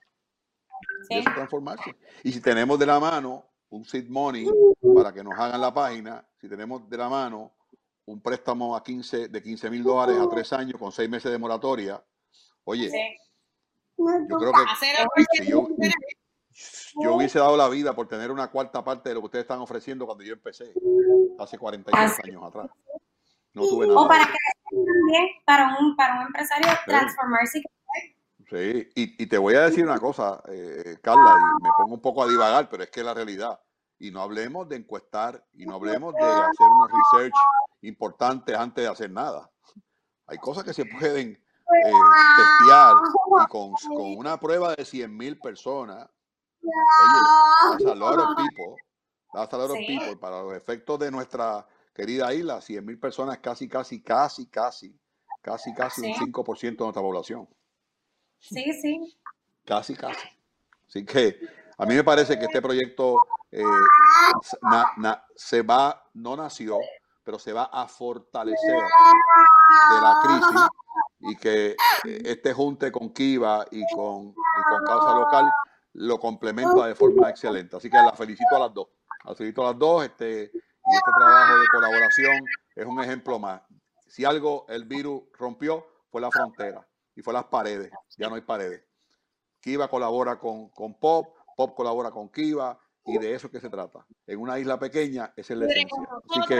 Eso 1.10 1.28
es 1.28 1.34
transformarse. 1.34 1.96
Y 2.22 2.32
si 2.32 2.40
tenemos 2.40 2.78
de 2.78 2.86
la 2.86 3.00
mano 3.00 3.44
un 3.70 3.84
seed 3.84 4.08
money 4.08 4.46
para 4.94 5.12
que 5.12 5.24
nos 5.24 5.34
hagan 5.34 5.60
la 5.60 5.74
página, 5.74 6.26
si 6.40 6.48
tenemos 6.48 6.88
de 6.88 6.96
la 6.96 7.08
mano 7.08 7.52
un 8.06 8.20
préstamo 8.20 8.76
a 8.76 8.82
15, 8.82 9.28
de 9.28 9.42
15 9.42 9.70
mil 9.70 9.82
dólares 9.82 10.16
a 10.18 10.28
tres 10.28 10.52
años 10.52 10.78
con 10.78 10.92
seis 10.92 11.08
meses 11.08 11.30
de 11.30 11.38
moratoria, 11.38 12.02
oye, 12.64 13.18
yo 13.96 14.38
creo 14.38 14.52
que 14.52 15.46
yo, 15.46 15.68
yo, 17.00 17.14
hubiese 17.14 17.38
dado 17.38 17.56
la 17.56 17.68
vida 17.68 17.94
por 17.94 18.08
tener 18.08 18.30
una 18.30 18.50
cuarta 18.50 18.84
parte 18.84 19.08
de 19.08 19.14
lo 19.14 19.20
que 19.20 19.26
ustedes 19.26 19.44
están 19.44 19.60
ofreciendo 19.60 20.06
cuando 20.06 20.24
yo 20.24 20.34
empecé, 20.34 20.72
hace 21.38 21.58
42 21.58 22.18
años 22.24 22.42
atrás. 22.42 22.70
No 23.54 23.62
tuve 23.62 23.86
nada. 23.86 24.00
O 24.00 24.08
para 24.08 24.24
que 24.24 24.38
también, 24.64 25.28
para 25.44 25.76
un, 25.78 25.96
para 25.96 26.20
un 26.20 26.26
empresario, 26.26 26.68
transformarse. 26.86 27.62
Sí, 28.48 28.90
y, 28.94 29.22
y, 29.22 29.26
te 29.26 29.38
voy 29.38 29.54
a 29.54 29.62
decir 29.62 29.84
una 29.84 29.98
cosa, 29.98 30.42
eh, 30.48 30.98
Carla, 31.02 31.36
y 31.58 31.62
me 31.62 31.70
pongo 31.78 31.94
un 31.94 32.02
poco 32.02 32.22
a 32.22 32.28
divagar, 32.28 32.68
pero 32.68 32.82
es 32.82 32.90
que 32.90 33.02
la 33.02 33.14
realidad, 33.14 33.58
y 33.98 34.10
no 34.10 34.20
hablemos 34.20 34.68
de 34.68 34.76
encuestar, 34.76 35.42
y 35.54 35.64
no 35.64 35.76
hablemos 35.76 36.12
de 36.14 36.20
hacer 36.20 36.66
unos 36.66 36.90
research 36.92 37.34
importantes 37.80 38.54
antes 38.54 38.84
de 38.84 38.90
hacer 38.90 39.10
nada. 39.10 39.50
Hay 40.26 40.36
cosas 40.36 40.64
que 40.64 40.74
se 40.74 40.84
pueden 40.84 41.41
eh, 41.74 41.92
testear 42.36 42.94
y 43.42 43.46
con, 43.48 43.72
con, 43.72 44.16
una 44.16 44.38
prueba 44.38 44.74
de 44.74 44.84
100 44.84 45.16
mil 45.16 45.38
personas, 45.38 46.08
oye, 46.62 46.72
that's 47.70 47.84
a 47.86 47.94
lot 47.94 48.18
of 48.18 48.36
people, 48.36 48.76
that's 49.32 49.52
a 49.52 49.58
lot 49.58 49.70
of 49.70 49.76
people, 49.86 50.16
para 50.16 50.42
los 50.42 50.54
efectos 50.54 50.98
de 50.98 51.10
nuestra 51.10 51.66
querida 51.94 52.32
isla, 52.34 52.60
100 52.60 52.84
mil 52.84 52.98
personas, 52.98 53.38
casi, 53.38 53.68
casi, 53.68 54.02
casi, 54.02 54.46
casi, 54.46 54.98
casi, 55.40 55.74
casi 55.74 56.00
un 56.02 56.32
5% 56.32 56.60
de 56.60 56.76
nuestra 56.76 57.02
población. 57.02 57.48
Sí, 58.38 58.72
sí. 58.80 59.18
Casi, 59.64 59.94
casi. 59.94 60.28
Así 60.88 61.04
que 61.04 61.38
a 61.78 61.86
mí 61.86 61.94
me 61.94 62.04
parece 62.04 62.38
que 62.38 62.44
este 62.44 62.60
proyecto 62.60 63.16
eh, 63.50 63.62
se 65.34 65.62
va, 65.62 66.04
no 66.14 66.36
nació, 66.36 66.78
pero 67.24 67.38
se 67.38 67.52
va 67.52 67.64
a 67.64 67.86
fortalecer 67.86 68.76
de 68.76 70.00
la 70.00 70.20
crisis 70.22 70.62
y 71.22 71.36
que 71.36 71.70
eh, 71.70 72.22
este 72.24 72.52
junte 72.52 72.90
con 72.90 73.12
Kiva 73.12 73.64
y 73.70 73.82
con, 73.94 74.28
y 74.28 74.62
con 74.68 74.84
Causa 74.84 75.14
Local 75.14 75.46
lo 75.94 76.18
complementa 76.18 76.86
de 76.86 76.94
forma 76.94 77.30
excelente. 77.30 77.76
Así 77.76 77.90
que 77.90 77.96
la 77.96 78.12
felicito 78.12 78.56
a 78.56 78.60
las 78.60 78.74
dos. 78.74 78.88
Las 79.24 79.36
felicito 79.36 79.62
a 79.62 79.70
las 79.70 79.78
dos. 79.78 80.04
Este, 80.04 80.50
y 80.52 80.96
este 80.96 81.10
trabajo 81.16 81.60
de 81.60 81.66
colaboración 81.68 82.44
es 82.74 82.86
un 82.86 83.00
ejemplo 83.00 83.38
más. 83.38 83.62
Si 84.06 84.24
algo 84.24 84.66
el 84.68 84.84
virus 84.84 85.22
rompió, 85.38 85.86
fue 86.10 86.20
la 86.20 86.30
frontera 86.30 86.86
y 87.14 87.22
fue 87.22 87.32
las 87.32 87.44
paredes. 87.44 87.92
Ya 88.16 88.28
no 88.28 88.34
hay 88.34 88.42
paredes. 88.42 88.84
Kiva 89.60 89.88
colabora 89.88 90.38
con, 90.38 90.70
con 90.70 90.94
Pop, 90.94 91.36
Pop 91.56 91.74
colabora 91.76 92.10
con 92.10 92.28
Kiva 92.30 92.78
y 93.04 93.18
de 93.18 93.34
eso 93.34 93.46
es 93.46 93.52
que 93.52 93.60
se 93.60 93.70
trata. 93.70 94.04
En 94.26 94.40
una 94.40 94.58
isla 94.58 94.78
pequeña 94.78 95.32
es 95.36 95.50
el 95.50 95.62
esencia. 95.62 95.98
Así 96.30 96.40
que 96.48 96.56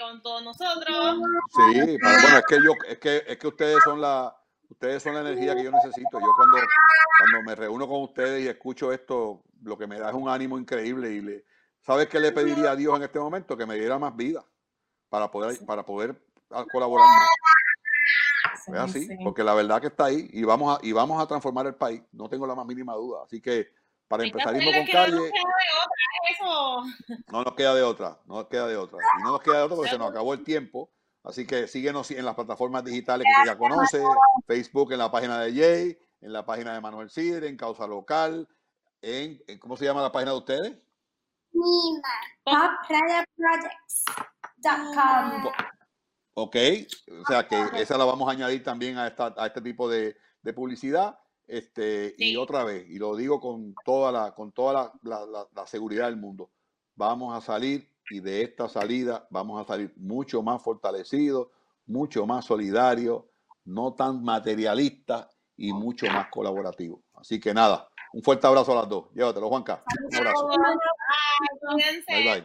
con 0.00 0.22
todos 0.22 0.42
nosotros. 0.42 1.16
Sí, 1.56 1.98
bueno, 2.02 2.38
es 2.38 2.44
que 2.48 2.56
yo 2.56 2.72
es 2.88 2.98
que 2.98 3.24
es 3.26 3.38
que 3.38 3.46
ustedes 3.46 3.82
son 3.84 4.00
la 4.00 4.34
ustedes 4.68 5.02
son 5.02 5.14
la 5.14 5.20
energía 5.20 5.54
que 5.54 5.64
yo 5.64 5.70
necesito. 5.70 6.18
Yo 6.20 6.32
cuando 6.36 6.58
cuando 7.18 7.42
me 7.46 7.54
reúno 7.54 7.88
con 7.88 8.02
ustedes 8.02 8.44
y 8.44 8.48
escucho 8.48 8.92
esto, 8.92 9.42
lo 9.62 9.76
que 9.76 9.86
me 9.86 9.98
da 9.98 10.08
es 10.10 10.14
un 10.14 10.28
ánimo 10.28 10.58
increíble 10.58 11.10
y 11.10 11.20
le 11.20 11.44
¿Sabes 11.80 12.08
qué 12.08 12.20
le 12.20 12.32
pediría 12.32 12.72
a 12.72 12.76
Dios 12.76 12.94
en 12.96 13.02
este 13.02 13.18
momento? 13.18 13.56
Que 13.56 13.64
me 13.64 13.74
diera 13.76 13.98
más 13.98 14.14
vida 14.14 14.44
para 15.08 15.30
poder, 15.30 15.64
para 15.64 15.84
poder 15.84 16.20
colaborar 16.70 17.06
más. 17.06 17.28
Es 18.68 18.74
así, 18.74 19.08
porque 19.24 19.42
la 19.42 19.54
verdad 19.54 19.80
que 19.80 19.86
está 19.86 20.06
ahí 20.06 20.28
y 20.32 20.44
vamos 20.44 20.76
a, 20.76 20.86
y 20.86 20.92
vamos 20.92 21.22
a 21.22 21.26
transformar 21.26 21.66
el 21.66 21.74
país, 21.74 22.02
no 22.12 22.28
tengo 22.28 22.46
la 22.46 22.54
más 22.54 22.66
mínima 22.66 22.94
duda. 22.94 23.20
Así 23.24 23.40
que 23.40 23.72
para 24.08 24.24
empezar 24.24 24.52
con 24.52 24.86
calle. 24.86 25.30
No 27.28 27.44
nos 27.44 27.54
queda 27.54 27.74
de 27.74 27.82
otra, 27.82 28.18
no 28.26 28.36
nos 28.36 28.48
queda 28.48 28.66
de 28.66 28.76
otra. 28.76 28.98
Y 29.18 29.22
no 29.22 29.32
nos 29.32 29.40
queda 29.40 29.58
de 29.58 29.62
otra 29.62 29.76
porque 29.76 29.90
se 29.90 29.98
nos 29.98 30.10
acabó 30.10 30.34
el 30.34 30.42
tiempo. 30.44 30.90
Así 31.22 31.46
que 31.46 31.68
síguenos 31.68 32.10
en 32.10 32.24
las 32.24 32.34
plataformas 32.34 32.84
digitales 32.84 33.26
que 33.26 33.46
ya 33.46 33.58
conoce, 33.58 34.02
Facebook 34.46 34.92
en 34.92 34.98
la 34.98 35.10
página 35.10 35.40
de 35.40 35.52
Jay, 35.52 35.98
en 36.22 36.32
la 36.32 36.46
página 36.46 36.72
de 36.72 36.80
Manuel 36.80 37.10
Sidre, 37.10 37.48
en 37.48 37.56
Causa 37.56 37.86
Local, 37.86 38.48
en, 39.02 39.42
en 39.46 39.58
¿cómo 39.58 39.76
se 39.76 39.84
llama 39.84 40.00
la 40.00 40.12
página 40.12 40.32
de 40.32 40.38
ustedes? 40.38 40.78
Ok, 46.34 46.56
o 47.20 47.26
sea 47.26 47.46
que 47.46 47.60
esa 47.74 47.98
la 47.98 48.04
vamos 48.04 48.28
a 48.28 48.32
añadir 48.32 48.62
también 48.62 48.96
a, 48.96 49.08
esta, 49.08 49.34
a 49.36 49.46
este 49.48 49.60
tipo 49.60 49.88
de, 49.88 50.16
de 50.42 50.52
publicidad. 50.52 51.18
Este, 51.48 52.14
Y 52.18 52.36
otra 52.36 52.62
vez, 52.62 52.86
y 52.88 52.98
lo 52.98 53.16
digo 53.16 53.40
con 53.40 53.74
toda, 53.84 54.12
la, 54.12 54.34
con 54.34 54.52
toda 54.52 54.92
la, 55.02 55.26
la, 55.26 55.48
la, 55.54 55.66
seguridad 55.66 56.06
del 56.06 56.18
mundo, 56.18 56.50
vamos 56.94 57.34
a 57.34 57.40
salir 57.40 57.90
y 58.10 58.20
de 58.20 58.42
esta 58.42 58.68
salida 58.68 59.26
vamos 59.30 59.60
a 59.60 59.66
salir 59.66 59.92
mucho 59.96 60.42
más 60.42 60.62
fortalecidos, 60.62 61.48
mucho 61.86 62.26
más 62.26 62.44
solidarios, 62.44 63.24
no 63.64 63.94
tan 63.94 64.22
materialistas 64.22 65.26
y 65.56 65.72
mucho 65.72 66.06
más 66.06 66.28
colaborativos. 66.30 67.00
Así 67.14 67.40
que 67.40 67.54
nada, 67.54 67.88
un 68.12 68.22
fuerte 68.22 68.46
abrazo 68.46 68.72
a 68.72 68.76
las 68.82 68.88
dos. 68.88 69.06
Llévatelo, 69.14 69.48
Juanca. 69.48 69.82
Un 70.06 70.16
abrazo. 70.16 70.48
Bye, 72.06 72.24
bye. 72.24 72.44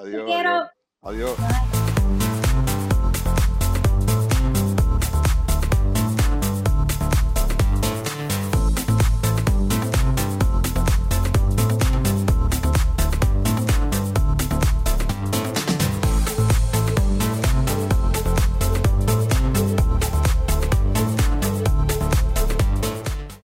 Adiós. 0.00 0.30
adiós. 0.30 1.36
adiós. 1.36 1.75